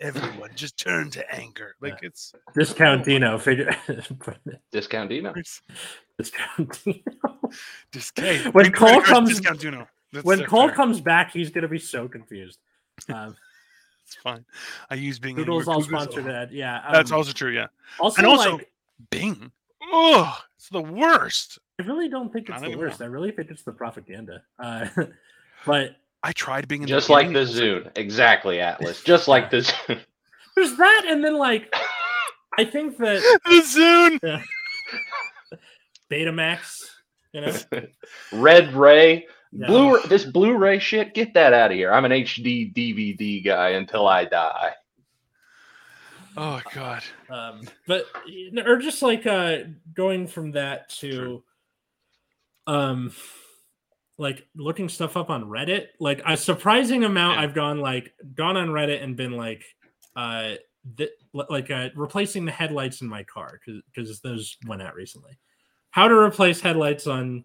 [0.00, 1.76] Everyone just turn to anger.
[1.80, 3.74] Like it's, Discount Dino figure.
[4.72, 5.32] Discount Dino.
[5.36, 5.62] it's
[6.18, 7.50] Discount Dino.
[7.92, 9.86] just hey, When Cole comes- discount Duno.
[10.12, 10.76] That's when their Cole fair.
[10.76, 12.58] comes back, he's gonna be so confused.
[13.08, 13.36] Um,
[14.06, 14.44] it's fine.
[14.90, 15.34] I use Bing.
[15.36, 15.76] Google's anywhere.
[15.76, 16.50] all sponsored ad.
[16.52, 16.82] Yeah.
[16.92, 17.50] That's um, also true.
[17.52, 17.66] Yeah.
[17.98, 18.70] Also, and also- like,
[19.10, 19.50] Bing.
[19.82, 21.58] Oh, it's the worst.
[21.80, 23.02] I really don't think it's don't the even worst.
[23.02, 24.42] I really think it's the propaganda.
[24.58, 24.86] Uh,
[25.66, 27.90] but I tried being in Just like the it Zune.
[27.96, 29.02] Exactly, Atlas.
[29.02, 30.00] Just like the Zune.
[30.56, 31.74] there's that, and then like
[32.58, 34.42] I think that The Zune.
[36.10, 36.84] Betamax,
[37.32, 37.56] you know,
[38.32, 39.26] Red Ray.
[39.56, 39.68] Yeah.
[39.68, 41.92] Blue this Blu-ray shit, get that out of here.
[41.92, 44.72] I'm an HD DVD guy until I die.
[46.36, 47.02] Oh God.
[47.30, 48.06] um, but
[48.66, 49.58] or just like uh
[49.94, 51.44] going from that to
[52.66, 53.12] um
[54.18, 57.42] like looking stuff up on reddit like a surprising amount Yeah.
[57.42, 59.64] i've gone like gone on reddit and been like
[60.16, 60.54] uh
[60.96, 63.60] th- like uh replacing the headlights in my car
[63.94, 65.38] because those went out recently
[65.90, 67.44] how to replace headlights on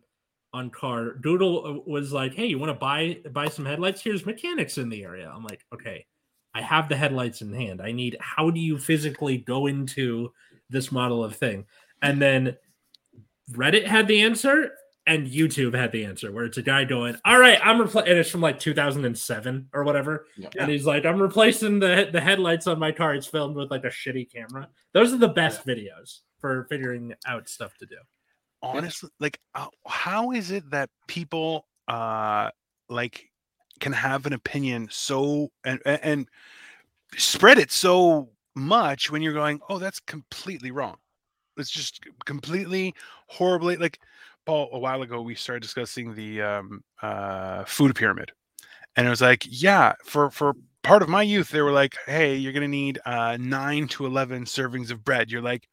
[0.53, 4.25] on car doodle uh, was like hey you want to buy buy some headlights here's
[4.25, 6.05] mechanics in the area i'm like okay
[6.55, 7.79] I have the headlights in hand.
[7.79, 10.33] I need how do you physically go into
[10.67, 11.63] this model of thing?
[12.01, 12.57] And then
[13.51, 14.71] Reddit had the answer
[15.09, 18.19] and YouTube had the answer where it's a guy going, All right, I'm replacing and
[18.19, 20.25] it's from like 2007 or whatever.
[20.37, 20.53] Yep.
[20.59, 23.13] And he's like, I'm replacing the the headlights on my car.
[23.15, 24.69] It's filmed with like a shitty camera.
[24.93, 27.97] Those are the best videos for figuring out stuff to do.
[28.61, 32.49] honestly like uh, how is it that people uh
[32.89, 33.29] like
[33.79, 36.27] can have an opinion so and- and
[37.17, 40.97] spread it so much when you're going oh that's completely wrong
[41.57, 42.93] it's just completely
[43.27, 43.99] horribly like
[44.45, 48.31] paul a while ago we started discussing the um uh food pyramid
[48.95, 52.35] and it was like yeah for for part of my youth they were like hey
[52.35, 55.67] you're gonna need uh 9 to 11 servings of bread you're like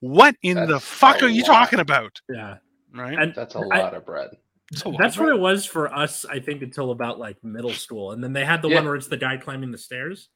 [0.00, 2.56] what in the fuck a are you talking about Yeah.
[2.92, 4.30] right And That's a lot of bread.
[4.72, 7.70] It's a lot That's what it was for us, I think, until about like middle
[7.72, 8.10] school.
[8.10, 8.76] And then they had the Yeah.
[8.76, 10.28] one where it's the guy climbing the stairs.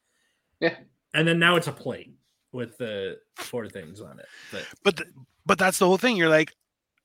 [0.61, 0.75] Yeah.
[1.13, 2.13] And then now it's a plate
[2.53, 4.27] with the four things on it.
[4.53, 5.09] But but th-
[5.45, 6.53] but that's the whole thing you're like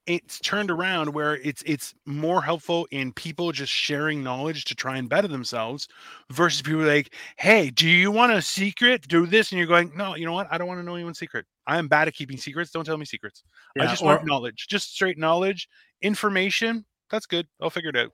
[0.07, 4.96] it's turned around where it's it's more helpful in people just sharing knowledge to try
[4.96, 5.86] and better themselves
[6.30, 9.07] versus people like hey do you want a secret?
[9.07, 10.48] Do this and you're going no you know what?
[10.50, 11.46] I don't want to know anyone's secret.
[11.66, 12.70] I am bad at keeping secrets.
[12.70, 13.44] Don't tell me secrets.
[13.78, 15.68] I just or, want knowledge just straight knowledge
[16.00, 16.84] information.
[17.11, 17.46] That's good.
[17.61, 18.11] I'll figure it out.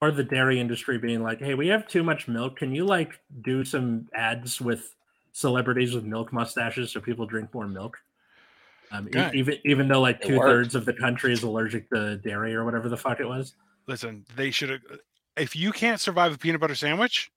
[0.00, 2.58] Or the dairy industry being like, hey, we have too much milk.
[2.58, 4.94] Can you like do some ads with
[5.32, 7.96] celebrities with milk mustaches so people drink more milk?
[8.92, 12.54] Um, e- even even though like two thirds of the country is allergic to dairy
[12.54, 13.54] or whatever the fuck it was.
[13.86, 14.80] listen they should have
[15.36, 17.30] if you can't survive a peanut butter sandwich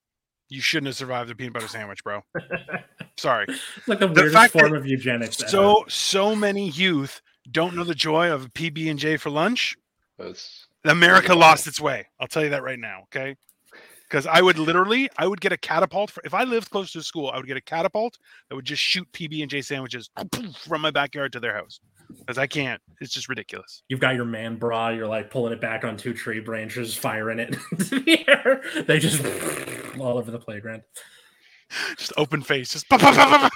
[0.48, 2.22] you shouldn't have survived a peanut butter sandwich bro
[3.16, 5.40] sorry It's like the The weirdest fact form of eugenics.
[5.42, 5.50] ever.
[5.50, 7.20] so so many youth
[7.50, 9.74] don't know the joy of PB and J for lunch.
[10.18, 12.06] It's America lost its way.
[12.20, 13.04] I'll tell you that right now.
[13.04, 13.36] Okay.
[14.08, 16.10] Because I would literally, I would get a catapult.
[16.10, 18.82] For, if I lived close to school, I would get a catapult that would just
[18.82, 20.10] shoot PB and J sandwiches
[20.66, 21.80] from my backyard to their house.
[22.20, 22.80] Because I can't.
[23.02, 23.82] It's just ridiculous.
[23.88, 24.88] You've got your man bra.
[24.88, 28.62] You're like pulling it back on two tree branches, firing it into the air.
[28.86, 29.22] They just
[29.98, 30.82] all over the playground.
[31.98, 33.52] Just open face, just pop, pop, pop,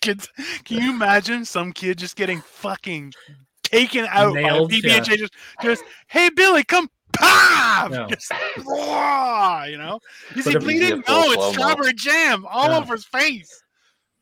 [0.00, 0.28] kids.
[0.64, 3.14] Can you imagine some kid just getting fucking
[3.62, 5.16] taken out Nailed, by PB and J?
[5.16, 5.32] Just,
[5.62, 6.90] just, hey Billy, come.
[7.18, 7.90] Pop!
[7.90, 8.06] No.
[8.08, 8.32] Just,
[8.64, 10.00] raw, you know?
[10.36, 10.96] Is But he bleeding?
[10.98, 12.78] get full No, it's strawberry jam all Yeah.
[12.78, 13.62] over his face.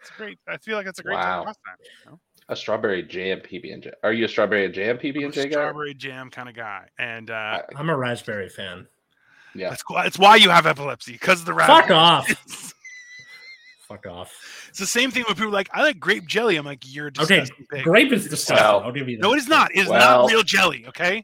[0.01, 0.39] It's great.
[0.49, 1.45] I feel like it's a great Wow.
[1.45, 1.77] pastime.
[2.05, 2.21] You know?
[2.49, 3.93] A strawberry jam PB and J.
[4.03, 5.51] Are you a strawberry jam PB and J guy?
[5.51, 8.89] strawberry jam kind of guy, and uh, I'm a raspberry fan.
[9.55, 9.71] Yeah.
[9.71, 9.99] that's cool.
[9.99, 11.83] It's why you have epilepsy because of the raspberry.
[11.83, 12.73] Fuck off.
[13.89, 14.33] Fuck off.
[14.71, 17.23] It's the same thing with people like, "I like grape jelly." I'm like, "You're a
[17.23, 18.57] Okay, pig." Grape is disgusting.
[18.57, 19.23] Well, I'll give you that.
[19.23, 19.71] No, it is not.
[19.75, 20.87] It's Well- not real jelly.
[20.89, 21.23] Okay.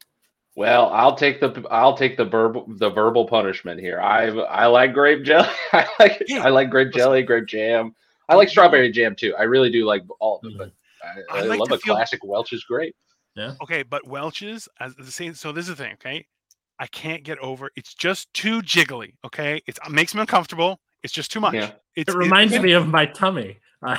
[0.59, 4.01] Well, I'll take the I'll take the verbal the verbal punishment here.
[4.01, 5.49] I I like grape jelly.
[5.73, 6.43] I like Yeah.
[6.45, 7.95] I like grape jelly, grape jam.
[8.29, 9.35] I like strawberry jam too.
[9.39, 10.59] I really do like all of them, Mhm.
[10.59, 10.73] but
[11.33, 12.97] I, I I, like love a feel- classic Welch's grape.
[13.37, 13.55] Yeah.
[13.63, 15.33] Okay, but Welch's as the same.
[15.35, 15.93] So this is the thing.
[15.95, 16.27] Okay,
[16.81, 17.71] I can't get over.
[17.77, 19.15] It's just too jiggly.
[19.25, 20.81] Okay, it's, it makes me uncomfortable.
[21.05, 21.55] It's just too much.
[21.55, 21.71] Yeah.
[21.95, 23.61] It's, It reminds me of my tummy.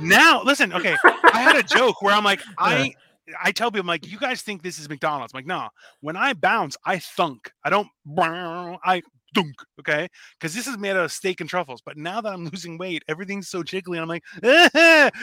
[0.00, 0.42] Now.
[0.44, 0.72] Listen.
[0.72, 2.94] Okay, I had a joke where I'm like, I.
[3.42, 5.32] I tell people, I'm like, you guys think this is McDonald's?
[5.34, 5.68] I'm like, nah.
[6.00, 7.52] When I bounce, I thunk.
[7.64, 7.88] I don't.
[8.18, 9.02] I
[9.34, 9.54] dunk.
[9.80, 10.08] Okay,
[10.38, 11.82] because this is made out of steak and truffles.
[11.84, 14.00] But now that I'm losing weight, everything's so jiggly.
[14.00, 14.24] And I'm like,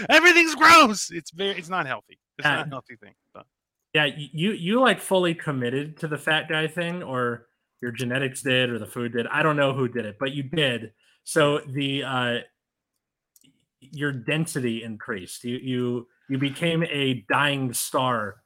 [0.10, 1.12] everything's gross.
[1.12, 1.58] It's very.
[1.58, 2.18] It's not healthy.
[2.38, 3.14] It's Uh, not a healthy thing.
[3.34, 3.46] But
[3.94, 7.48] yeah, you you like fully committed to the fat guy thing, or
[7.82, 9.28] your genetics did, or the food did.
[9.28, 10.92] I don't know who did it, but you did.
[11.24, 12.38] So the uh,
[13.80, 15.44] your density increased.
[15.44, 18.42] You you you became a dying star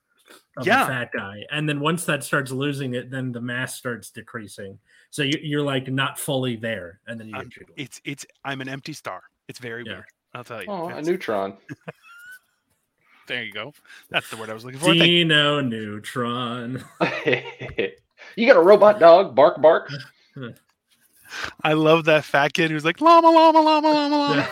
[0.57, 0.81] of Yeah.
[0.83, 4.79] the fat guy, and then once that starts losing it, then the mass starts decreasing.
[5.09, 8.25] So you, you're like not fully there, and then you I'm- get it's it's.
[8.45, 9.21] I'm an empty star.
[9.47, 9.93] It's very Yeah.
[9.93, 10.05] weird.
[10.33, 10.67] I'll tell you.
[10.69, 11.57] Oh, a neutron.
[13.25, 13.73] There you go.
[14.09, 14.87] That's the word I was looking for.
[14.87, 15.05] Thank you.
[15.05, 16.83] Dino Neutron.
[17.25, 19.33] you got a robot dog?
[19.33, 19.89] Bark, bark.
[21.63, 24.49] I love that fat kid who's like llama, llama, llama, llama, llama.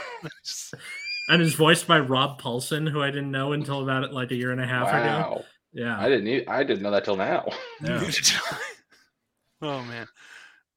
[1.27, 4.35] Just- and is voiced by Rob Paulsen, who I didn't know until about like a
[4.35, 5.43] year and a half ago.
[5.73, 6.27] Yeah, I didn't.
[6.27, 7.47] e- I didn't know that till now.
[7.81, 8.03] yeah.
[9.61, 10.07] oh man,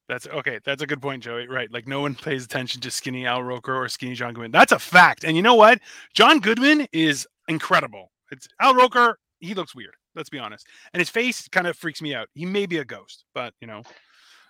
[0.09, 0.61] that's okay.
[0.64, 1.49] That's a good point, Joey.
[1.49, 4.51] Right, like no one pays attention to skinny Al Roker or skinny John Goodman.
[4.53, 5.24] That's a fact.
[5.24, 5.80] And you know what?
[6.14, 8.11] John Goodman is incredible.
[8.30, 9.18] It's Al Roker.
[9.40, 9.95] He looks weird.
[10.14, 10.66] Let's be honest.
[10.92, 12.28] And his face kind of freaks me out.
[12.34, 13.82] He may be a ghost, but you know,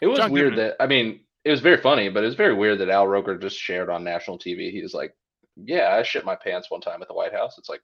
[0.03, 0.67] It was John weird Goodman.
[0.79, 3.39] that I mean, it was very funny, but it was very weird that Al Roker
[3.39, 4.71] just shared on national TV.
[4.71, 5.15] He was like,
[5.57, 7.81] "Yeah, I shit my pants one time at the White House." It's like,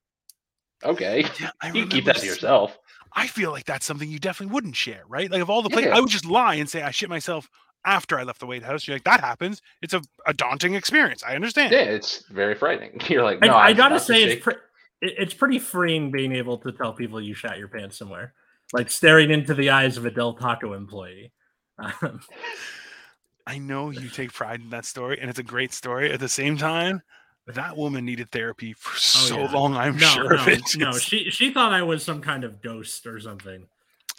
[0.84, 2.78] okay, yeah, I you can keep that to yourself.
[3.14, 5.30] I feel like that's something you definitely wouldn't share, right?
[5.30, 5.96] Like of all the places, Yeah.
[5.96, 7.48] I would just lie and say I shit myself
[7.84, 8.86] after I left the White House.
[8.86, 9.62] You're like, that happens.
[9.82, 11.24] It's a, a daunting experience.
[11.24, 11.72] I understand.
[11.72, 13.00] Yeah, it's very frightening.
[13.08, 14.54] You're like, no, I I'm gotta say, just it's pre-
[15.02, 18.34] it's pretty freeing being able to tell people you shat your pants somewhere,
[18.72, 21.32] like staring into the eyes of a Del Taco employee.
[21.78, 22.20] Um,
[23.46, 26.12] I know you take pride in that story, and it's a great story.
[26.12, 27.02] At the same time,
[27.46, 29.52] that woman needed therapy for so Oh, yeah.
[29.52, 29.76] long.
[29.76, 30.62] I'm no, sure no, of it.
[30.76, 33.66] no, It's- she she thought I was some kind of ghost or something.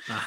[0.10, 0.20] Uh,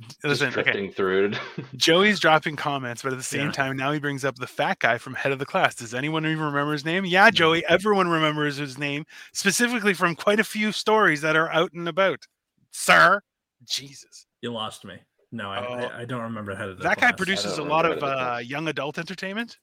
[0.00, 0.62] just listen, okay.
[0.62, 1.38] drifting through it.
[1.76, 3.52] Joey's dropping comments, but at the same Yeah.
[3.52, 5.74] time, now he brings up the fat guy from head of the class.
[5.74, 7.04] Does anyone even remember his name?
[7.04, 7.66] Yeah, Joey.
[7.66, 12.26] Everyone remembers his name, specifically from quite a few stories that are out and about.
[12.70, 13.20] Sir,
[13.68, 14.26] Jesus.
[14.40, 14.98] you lost me.
[15.32, 15.74] No, I, Oh.
[15.88, 16.74] I, I don't remember how to.
[16.76, 19.58] that guy produces a lot of uh, young adult entertainment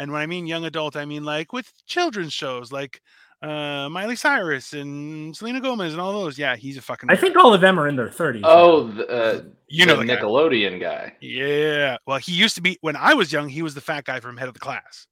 [0.00, 3.00] and when i mean young adult i mean like with children's shows like
[3.42, 7.20] uh miley cyrus and selena gomez and all those yeah he's a fucking I weirdo.
[7.20, 8.42] think all of them are in their thirties.
[8.44, 10.20] oh, the, uh, you know the the guy.
[10.20, 11.14] Nickelodeon guy.
[11.20, 14.20] yeah well he used to be when i was young he was the fat guy
[14.20, 15.06] from head of the class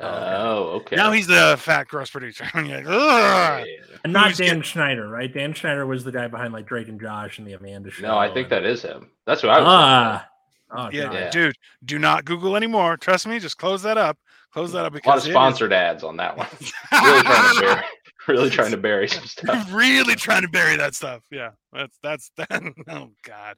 [0.00, 0.34] Oh, okay.
[0.36, 0.96] Oh, okay.
[0.96, 3.64] now he's the fat gross producer like, Yeah.
[4.02, 5.32] and not Dan get- Schneider, right?
[5.32, 8.08] Dan Schneider was the guy behind like Drake and Josh and the Amanda Show.
[8.08, 9.10] No, I think and- that is him.
[9.24, 9.66] That's who I was.
[9.68, 10.26] ah,
[10.74, 11.30] oh, yeah, Yeah.
[11.30, 14.18] dude do not google anymore trust me just close that up
[14.52, 15.08] close that up thinking.
[15.08, 16.46] a lot of it is- sponsored ads on that one.
[16.92, 17.84] really trying to bury,
[18.28, 19.72] really trying to bury some stuff.
[19.72, 21.22] really trying to bury that stuff.
[21.30, 22.62] Yeah, that's that's that.
[22.88, 23.56] Oh God.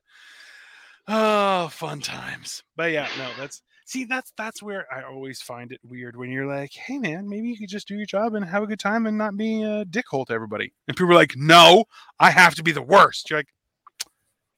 [1.09, 2.63] Oh, fun times.
[2.77, 6.47] But yeah, no, that's see, that's that's where I always find it weird when you're
[6.47, 9.07] like, hey man, maybe you could just do your job and have a good time
[9.07, 10.73] and not be a dickhole to everybody.
[10.89, 11.85] And people are like, no,
[12.19, 13.29] I have to be the worst.
[13.31, 13.49] You're like,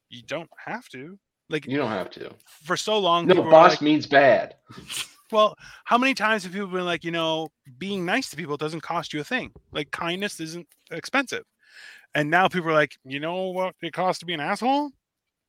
[0.09, 1.19] you don't have to.
[1.51, 2.31] Like You don't have to.
[2.65, 4.57] for so long, No, boss like, means bad.
[5.33, 8.83] well, how many times have people been like, you know, being nice to people doesn't
[8.83, 9.53] cost you a thing?
[9.73, 11.45] Like kindness isn't expensive.
[12.15, 14.91] And now people are like, you know what it costs to be an asshole?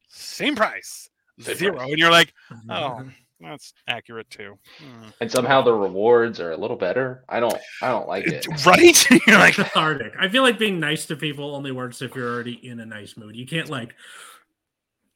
[0.10, 1.10] Same price.
[1.40, 1.76] Same Zero.
[1.78, 1.90] price.
[1.90, 2.34] And you're like,
[2.70, 3.04] oh,
[3.40, 4.58] that's accurate too.
[4.80, 5.10] Hmm.
[5.22, 7.24] And somehow the rewards are a little better.
[7.30, 8.46] I don't I don't like it.
[8.66, 9.10] Right?
[9.28, 10.14] You're like, cathartic.
[10.20, 13.16] I feel like being nice to people only works if you're already in a nice
[13.16, 13.38] mood.
[13.38, 13.96] You can't like,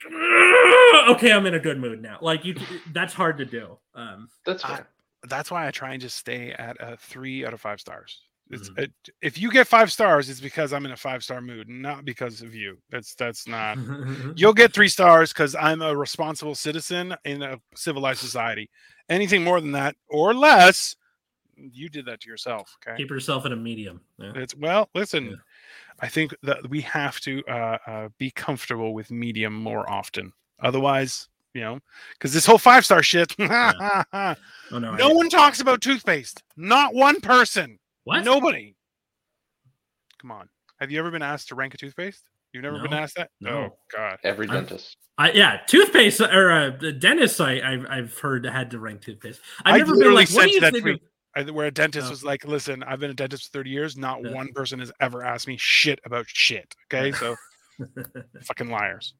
[1.09, 2.17] okay, I'm in a good mood now.
[2.21, 2.55] Like you,
[2.91, 3.77] that's hard to do.
[3.95, 4.83] Um, That's I-
[5.29, 8.19] that's why I try and just stay at a three out of five stars.
[8.49, 8.79] It's Mhm.
[8.79, 8.91] it,
[9.21, 12.41] if you get five stars, it's because I'm in a five star mood, not because
[12.41, 12.77] of you.
[12.89, 13.77] That's that's not.
[14.35, 18.69] You'll get three stars because I'm a responsible citizen in a civilized society.
[19.07, 20.97] Anything more than that or less,
[21.55, 22.75] you did that to yourself.
[22.85, 22.97] Okay.
[22.97, 24.01] Keep yourself in a medium.
[24.17, 24.33] Yeah.
[24.35, 25.27] It's well, listen.
[25.27, 25.35] Yeah.
[26.03, 30.33] I think that we have to uh, uh, be comfortable with medium more often.
[30.61, 31.79] Otherwise, you know,
[32.11, 33.33] because this whole five star shit.
[34.71, 36.41] Oh, no, no one talks about toothpaste.
[36.57, 37.77] Not one person.
[38.05, 38.25] What?
[38.25, 38.75] Nobody.
[40.19, 40.49] Come on.
[40.79, 42.23] Have you ever been asked to rank a toothpaste?
[42.51, 43.29] You've never been asked that?
[43.39, 43.51] No.
[43.51, 44.17] Oh God.
[44.23, 44.97] Every dentist.
[45.17, 47.39] I, yeah, toothpaste or uh, the dentist.
[47.39, 49.39] I, I've I've heard had to rank toothpaste.
[49.63, 50.87] I've I never been like, what do you think?
[50.87, 50.99] Of, I,
[51.51, 52.09] where a dentist Oh.
[52.11, 53.97] was like, "Listen, I've been a dentist for 30 years.
[53.97, 54.31] Not Yeah.
[54.33, 57.35] one person has ever asked me shit about shit." Okay, so
[58.43, 59.13] fucking liars.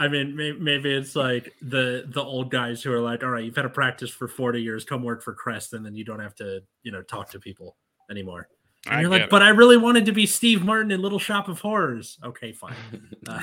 [0.00, 3.56] I mean, maybe it's like the the old guys who are like, all right, you've
[3.56, 6.34] had a practice for forty years, come work for Crest, and then you don't have
[6.36, 7.76] to, you know, talk to people
[8.10, 8.48] anymore.
[8.86, 9.30] And I you're like, it.
[9.30, 12.18] but I really wanted to be Steve Martin in Little Shop of Horrors.
[12.24, 12.74] Okay, fine.
[13.26, 13.42] Uh,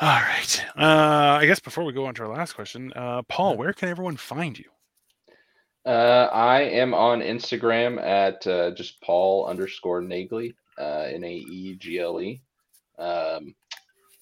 [0.00, 0.64] All right.
[0.76, 3.88] Uh, I guess before we go on to our last question, uh, Paul, where can
[3.88, 4.66] everyone find you?
[5.88, 11.76] Uh, I am on Instagram at uh, just Paul underscore Naegle, uh, N A E
[11.76, 12.42] G L E.
[12.98, 13.54] Um,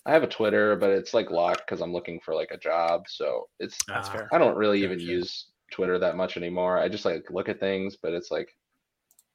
[0.06, 3.06] I have a Twitter, but it's like locked because I'm looking for like a job.
[3.08, 4.28] So it's That's ah, fair.
[4.32, 5.10] I don't really even Gotcha.
[5.10, 6.78] use Twitter that much anymore.
[6.78, 8.56] I just like look at things, but it's like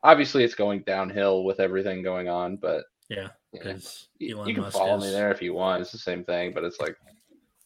[0.01, 2.55] obviously it's going downhill with everything going on.
[2.55, 5.03] But Yeah, yeah, because you, you can Musk follow is.
[5.03, 5.81] me there if you want.
[5.81, 6.95] It's the same thing, but it's like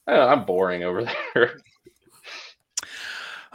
[0.08, 1.04] I don't know, I'm boring over
[1.36, 1.60] there.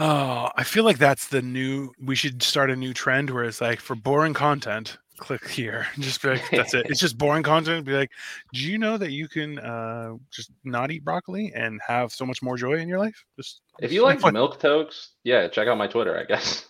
[0.02, 1.92] Oh, I feel like that's the new.
[2.02, 5.86] We should start a new trend where it's like for boring content, click here.
[5.98, 6.86] Just be like, that's it.
[6.88, 7.84] It's just boring content.
[7.84, 8.10] Be like,
[8.54, 12.40] do you know that you can uh, just not eat broccoli and have so much
[12.42, 13.22] more joy in your life?
[13.36, 14.32] Just if you like What?
[14.40, 16.64] milk toast, yeah, check out my Twitter, I guess.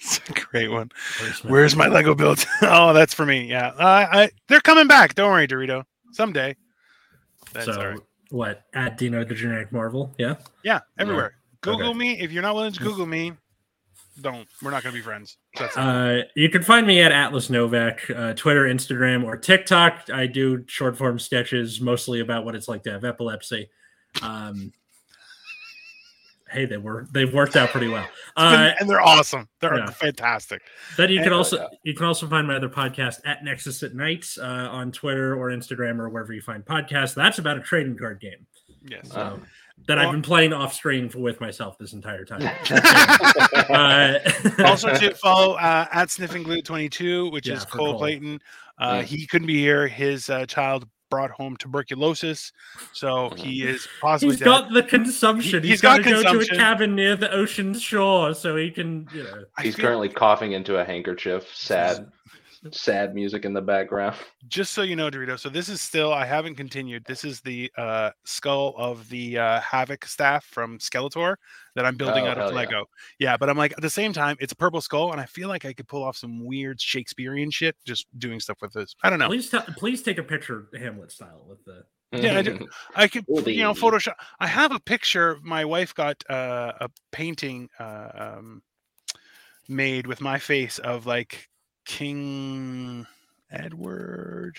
[0.00, 0.90] it's a great one.
[1.20, 2.44] Where's my- Where's my Lego build?
[2.62, 3.46] oh, that's for me.
[3.46, 5.14] Yeah, uh, I they're coming back.
[5.14, 5.84] Don't worry, Dorito.
[6.10, 6.56] Someday.
[7.52, 8.00] That's so all right.
[8.30, 10.12] what at Dino the Genetic Marvel?
[10.18, 10.34] Yeah.
[10.64, 11.36] Yeah, everywhere.
[11.64, 11.98] Google Okay.
[11.98, 13.32] me if you're not willing to Google me.
[14.20, 14.46] Don't.
[14.62, 15.38] We're not gonna be friends.
[15.58, 15.76] That's.
[15.76, 20.08] Uh, you can find me at Atlas Novack, uh, Twitter, Instagram, or TikTok.
[20.12, 23.68] I do short form sketches mostly about what it's like to have epilepsy.
[24.22, 24.72] Um,
[26.50, 28.04] hey, they were they've worked out pretty well.
[28.04, 29.48] It's been- Uh, and they're awesome.
[29.60, 29.90] They're yeah.
[29.90, 30.62] fantastic.
[30.96, 31.66] then you can and- also Yeah.
[31.82, 35.48] you can also find my other podcast at Nexus at Nights uh, on Twitter or
[35.50, 37.14] Instagram or wherever you find podcasts.
[37.14, 38.46] That's about a trading card game
[38.86, 39.10] Yes.
[39.10, 39.46] so, Um,
[39.86, 42.42] that well- I've been playing off screen for, with myself this entire time.
[43.68, 44.18] uh,
[44.64, 47.98] also to follow uh, at sniffing glue 22 which Yeah, is cole, Cole.
[47.98, 48.40] clayton
[48.78, 49.02] uh, Yeah.
[49.02, 52.52] he couldn't be here his uh, child brought home tuberculosis
[52.92, 54.46] so he is possibly He's dead.
[54.46, 55.62] got the consumption.
[55.62, 58.56] He- he's he's got got to go to a cabin near the ocean shore so
[58.56, 59.44] he can, you know.
[59.60, 61.48] He's feel- currently coughing into a handkerchief.
[61.54, 62.10] Sad,
[62.72, 64.16] sad music in the background.
[64.48, 67.70] just so you know dorito so this is still i haven't continued this is the
[67.78, 71.36] uh, skull of the uh, havoc staff from skeletor
[71.74, 72.56] that i'm building Oh, out of hell yeah.
[72.56, 72.84] lego
[73.18, 75.48] yeah but i'm like at the same time it's a purple skull and i feel
[75.48, 79.10] like i could pull off some weird shakespearean shit just doing stuff with this i
[79.10, 81.84] don't know Please, ta- please take a picture Hamlet style with the.
[82.12, 82.68] Yeah, I do.
[82.94, 83.72] I could, Will you know.
[83.74, 84.14] Photoshop.
[84.38, 85.38] I have a picture.
[85.42, 88.08] My wife got uh, a painting uh,
[88.38, 88.62] um,
[89.68, 91.48] made with my face of like
[91.84, 93.06] King
[93.50, 94.56] Edward.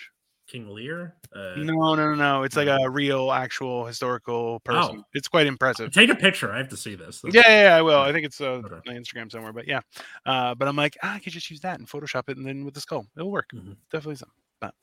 [0.48, 1.16] King Lear.
[1.36, 2.44] Uh, No, no, no, no.
[2.44, 4.98] It's like a real, actual historical person.
[5.00, 5.06] Oh.
[5.16, 5.92] It's quite impressive.
[5.92, 6.52] Take a picture.
[6.52, 7.22] I have to see this.
[7.26, 7.98] Yeah, yeah, yeah, I will.
[8.00, 8.76] I think it's uh, Okay.
[8.92, 9.54] on Instagram somewhere.
[9.54, 9.80] But yeah,
[10.28, 12.64] uh, but I'm like, ah, I could just use that and Photoshop it, and then
[12.64, 13.50] with the skull, it'll work.
[13.56, 13.76] Mhm.
[13.92, 14.36] Definitely something.
[14.62, 14.76] But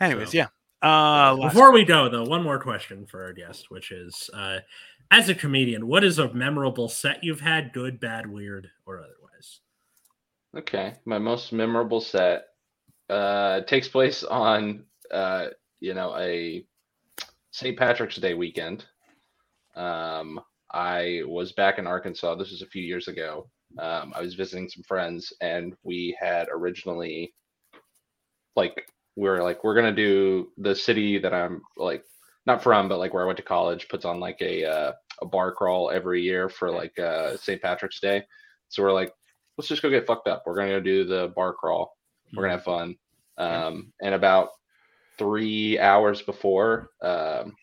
[0.00, 0.46] anyways, So- yeah.
[0.82, 4.60] Uh, Before we go, though, one more question for our guest, which is uh,
[5.10, 9.16] as a comedian, what is a memorable set you've had, good, bad, weird, or otherwise?
[10.56, 12.46] Okay, my most memorable set
[13.08, 15.48] uh takes place on uh
[15.80, 16.64] you know a
[17.52, 17.78] St.
[17.78, 18.84] Patrick's Day weekend.
[19.76, 20.40] Um
[20.72, 22.34] I was back in Arkansas.
[22.36, 23.48] This was a few years ago.
[23.78, 27.32] Um I was visiting some friends and we had originally
[28.56, 32.04] like we were like we're to do the city that I'm like
[32.46, 34.92] not from but like where I went to college puts on like a uh,
[35.22, 37.62] a bar crawl every year for like uh St.
[37.62, 38.24] Patrick's Day.
[38.68, 39.12] So we're like
[39.60, 40.44] let's just go get fucked up.
[40.46, 41.94] We're gonna go do the bar crawl.
[42.34, 42.96] We're gonna have fun.
[43.36, 44.48] Um, and about
[45.18, 47.54] three hours before, um,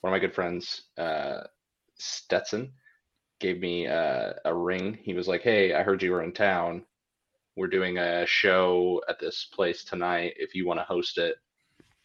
[0.00, 1.40] one of my good friends, uh,
[1.98, 2.72] Stetson,
[3.40, 4.96] gave me uh, a ring.
[5.02, 6.86] He was like, "Hey, I heard you were in town.
[7.56, 10.34] We're doing a show at this place tonight.
[10.36, 11.34] If you want to host it,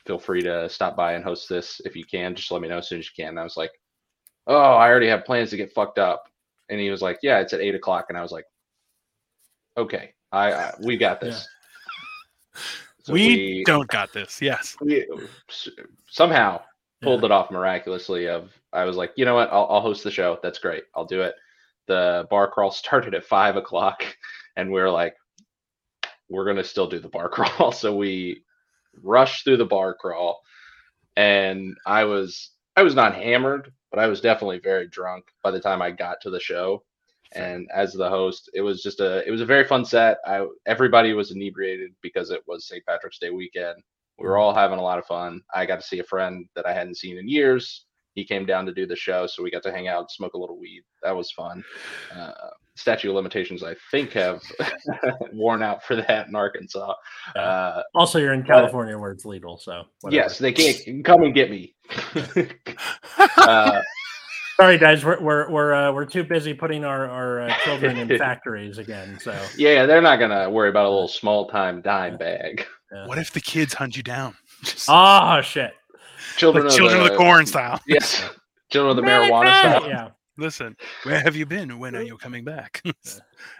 [0.08, 1.80] feel free to stop by and host this.
[1.86, 3.58] If you can, just let me know as soon as you can." And I was
[3.58, 3.80] like,
[4.48, 6.30] "Oh, I already have plans to get fucked up."
[6.70, 8.46] And he was like, "Yeah, it's at eight o'clock." And I was like,
[9.78, 11.48] "Okay, I, I we got this."
[13.06, 14.42] So we, don't got this.
[14.42, 14.76] Yes.
[14.82, 15.06] we
[16.10, 16.62] somehow
[17.04, 18.28] pulled it off miraculously.
[18.28, 20.40] Of I was like, you know what, I'll, I'll host the show.
[20.42, 20.86] That's great.
[20.96, 21.36] I'll do it.
[21.86, 24.04] The bar crawl started at five o'clock,
[24.56, 25.16] and we are like,
[26.30, 27.72] we're gonna still do the bar crawl.
[27.72, 28.44] So we
[29.04, 30.42] rushed through the bar crawl,
[31.16, 35.60] and I was I was not hammered, but I was definitely very drunk by the
[35.60, 36.84] time I got to the show.
[37.34, 40.18] And as the host, it was just a it was a very fun set.
[40.26, 42.86] I everybody was inebriated because it was St.
[42.86, 43.78] Patrick's Day weekend.
[44.18, 45.42] We were all having a lot of fun.
[45.54, 47.86] I got to see a friend that I hadn't seen in years.
[48.14, 50.38] He came down to do the show, so we got to hang out, smoke a
[50.38, 50.84] little weed.
[51.04, 51.62] That was fun.
[52.16, 52.32] Uh,
[52.78, 54.42] statute of limitations, I think, have
[55.34, 56.94] worn out for that in Arkansas.
[57.36, 57.42] Yeah.
[57.42, 60.16] Uh, Also, you're in California where it's legal, so whatever.
[60.24, 61.76] yes, they can't come and get me.
[63.38, 63.82] uh,
[64.58, 68.18] Sorry, guys, we're we're we're uh, we're too busy putting our our uh, children in
[68.18, 69.20] factories again.
[69.20, 72.66] So yeah, they're not gonna worry about a little small time dime bag.
[72.94, 73.06] yeah.
[73.06, 74.36] What if the kids hunt you down?
[74.64, 75.74] Just Oh shit!
[76.38, 77.82] Children, like of, children the, of the corn style.
[77.88, 78.24] Yes,
[78.72, 79.88] children of the marijuana style.
[79.90, 81.78] Yeah, Listen, where have you been?
[81.78, 82.82] When are you coming back?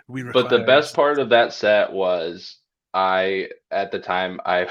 [0.08, 2.58] we But the require- best part of that set was
[2.94, 4.68] I at the time I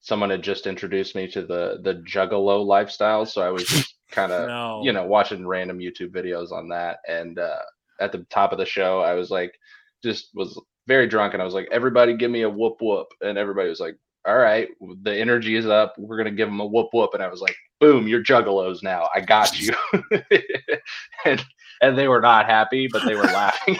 [0.00, 4.32] someone had just introduced me to the the juggalo lifestyle, so I was just kind
[4.32, 6.98] of no, you know watching random YouTube videos on that.
[7.08, 7.62] And uh,
[8.00, 9.58] at the top of the show, I was like,
[10.02, 13.38] just was very drunk, and I was like, everybody give me a whoop whoop, and
[13.38, 13.96] everybody was like,
[14.26, 14.68] all right,
[15.02, 17.56] the energy is up, we're gonna give them a whoop whoop, and I was like,
[17.80, 19.74] boom, you're juggalos now, I got you,
[21.24, 21.44] and
[21.82, 23.76] and they were not happy, but they were laughing.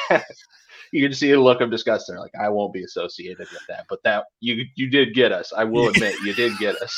[0.92, 2.06] You can see a look of disgust.
[2.06, 3.86] They're like, I won't be associated with that.
[3.88, 5.50] But that you you did get us.
[5.56, 6.94] I will admit you did get us.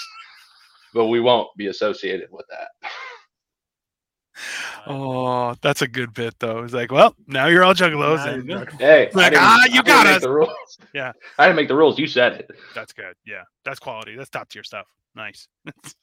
[0.93, 2.91] But we won't be associated with that.
[4.87, 6.65] Oh, that's a good bit though.
[6.65, 8.27] It's like, well, now you're all juggalos.
[8.27, 10.23] And- Hey, Like, ah, you didn't got make us.
[10.23, 10.79] The rules.
[10.93, 11.13] Yeah.
[11.39, 11.99] I didn't make the rules.
[11.99, 12.51] You said it.
[12.75, 13.15] That's good.
[13.27, 14.17] Yeah, that's quality.
[14.17, 14.87] That's top tier stuff.
[15.15, 15.49] Nice.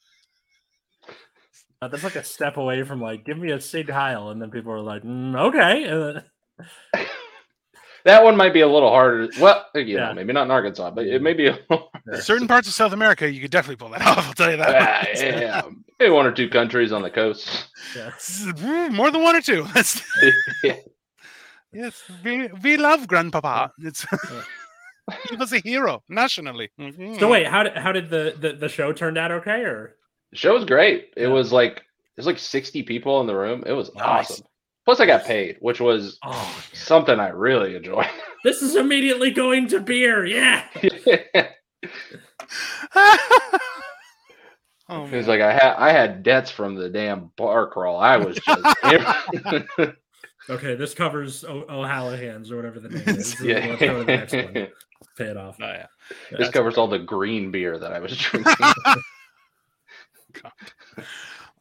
[1.80, 4.52] Uh, that's like a step away from like, give me a Sig Heil, and then
[4.52, 6.22] people are like, mm, okay.
[8.04, 9.28] And then, That one might be a little harder.
[9.40, 10.08] Well, you Yeah.
[10.08, 11.90] know, maybe not in Arkansas, but it may be a little.
[12.20, 14.26] Certain parts of South America, you could definitely pull that off.
[14.26, 14.82] I'll tell you that.
[14.82, 15.62] Ah, yeah,
[15.98, 17.68] maybe one or two countries on the coast.
[17.96, 18.10] yeah.
[18.90, 19.66] More than one or two.
[20.64, 20.76] Yeah.
[21.72, 23.70] yes, we, we love Grandpapa.
[23.78, 24.04] It's
[25.28, 26.70] he was a hero nationally.
[26.78, 27.30] So Mhm.
[27.30, 29.30] wait, how did how did the the, the show turned out?
[29.32, 29.96] Okay, or
[30.30, 31.12] The show was great.
[31.16, 31.28] It Yeah.
[31.28, 33.64] was like it was like sixty people in the room.
[33.66, 34.30] It was Nice.
[34.30, 34.46] awesome.
[34.84, 38.04] Plus, I got paid, which was oh, something I really enjoy.
[38.44, 40.24] this is immediately going to beer.
[40.26, 40.64] Yeah.
[44.88, 45.26] oh, It was man.
[45.26, 47.98] like I had I had debts from the damn bar crawl.
[48.00, 48.76] I was just
[50.50, 53.40] Okay, this covers o- O'Hallahan's or whatever the name is.
[53.40, 53.64] yeah.
[53.68, 54.68] Let's the next one.
[55.16, 55.56] Pay it off.
[55.60, 55.86] Oh, yeah.
[56.36, 58.54] this covers all the green beer that I was drinking.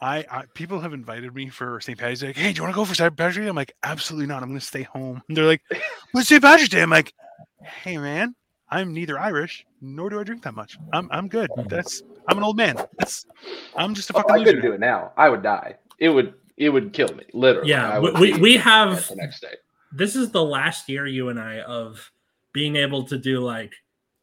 [0.01, 1.97] I, I people have invited me for St.
[1.97, 2.27] Patrick's Day.
[2.27, 3.15] Like, hey, do you want to go for St.
[3.15, 3.47] Patrick's Day?
[3.47, 4.41] I'm like, absolutely not.
[4.41, 5.21] I'm going to stay home.
[5.27, 5.61] And they're like,
[6.11, 6.41] what's St.
[6.41, 6.81] Patrick's Day?
[6.81, 7.13] I'm like,
[7.61, 8.33] hey man,
[8.69, 10.77] I'm neither Irish nor do I drink that much.
[10.93, 11.49] I'm I'm good.
[11.67, 12.77] That's I'm an old man.
[12.97, 13.25] That's
[13.75, 14.45] I'm just a Oh, fucking I loser.
[14.53, 15.11] couldn't do it now.
[15.17, 15.75] I would die.
[15.99, 17.23] It would it would kill me.
[17.33, 17.69] Literally.
[17.69, 19.55] Yeah, I we, would we, we have the next day.
[19.91, 22.11] this is the last year you and I of
[22.53, 23.73] being able to do like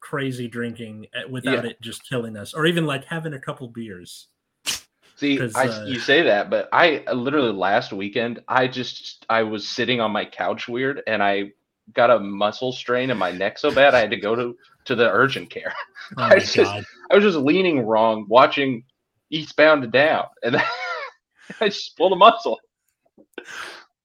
[0.00, 1.70] crazy drinking uh, without Yeah.
[1.70, 4.28] it just killing us, or even like having a couple beers.
[5.18, 9.68] See, I, uh, you say that, but I literally last weekend I just I was
[9.68, 11.52] sitting on my couch weird, and I
[11.92, 14.94] got a muscle strain in my neck so bad I had to go to to
[14.94, 15.74] the urgent care.
[16.16, 16.84] Oh I just- god!
[17.10, 18.84] I was just leaning wrong, watching
[19.30, 20.56] Eastbound and Down, and
[21.60, 22.60] I just pulled a muscle.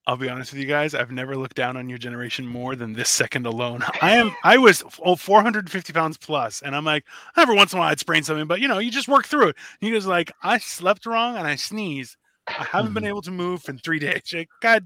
[0.06, 0.94] I'll be honest with you guys.
[0.94, 3.84] I've never looked down on your generation more than this second alone.
[4.02, 4.36] I am.
[4.44, 7.06] I was oh, 450 pounds plus, and I'm like,
[7.38, 9.50] every once in a while I'd sprain something, but you know, you just work through
[9.50, 9.56] it.
[9.80, 12.18] He goes like, I slept wrong and I sneezed.
[12.48, 14.22] I haven't been able to move in three days.
[14.34, 14.86] Like, God,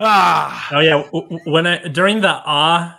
[0.00, 1.02] ah, Oh yeah,
[1.44, 2.98] when I during the ah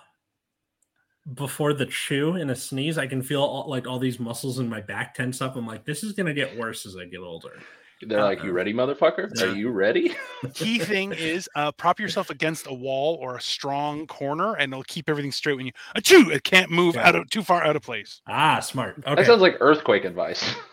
[1.34, 4.70] before the chew in a sneeze, I can feel all, like all these muscles in
[4.70, 5.56] my back tense up.
[5.56, 7.60] I'm like, this is gonna get worse as I get older.
[8.08, 8.44] They're like.
[8.44, 9.42] "You ready, motherfucker?
[9.42, 10.16] Are you ready?"
[10.54, 14.84] key thing is uh, prop yourself against a wall or a strong corner, and it'll
[14.84, 17.08] keep everything straight when you achoo, it can't move Yeah.
[17.10, 18.22] out of too far out of place.
[18.28, 19.04] Ah, smart.
[19.06, 20.54] That sounds like earthquake advice.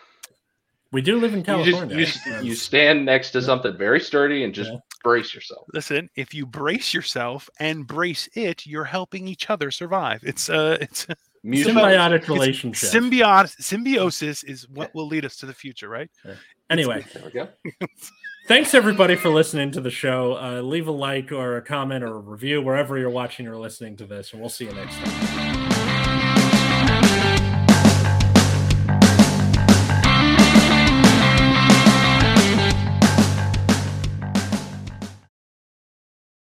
[0.91, 1.97] We do live in You, California.
[1.97, 4.79] just, you, you stand next to something very sturdy and just Yeah.
[5.03, 5.67] brace yourself.
[5.71, 10.21] Listen, if you brace yourself and brace it, you're helping each other survive.
[10.23, 11.05] It's uh it's
[11.43, 12.89] Mutual- symbiotic relationship.
[12.89, 16.09] symbiotic symbiosis is what will lead us to the future, right?
[16.69, 17.47] Anyway, There we go.
[18.47, 20.37] thanks everybody for listening to the show.
[20.37, 23.95] Uh, leave a like or a comment or a review wherever you're watching or listening
[23.97, 25.48] to this, and we'll see you next time.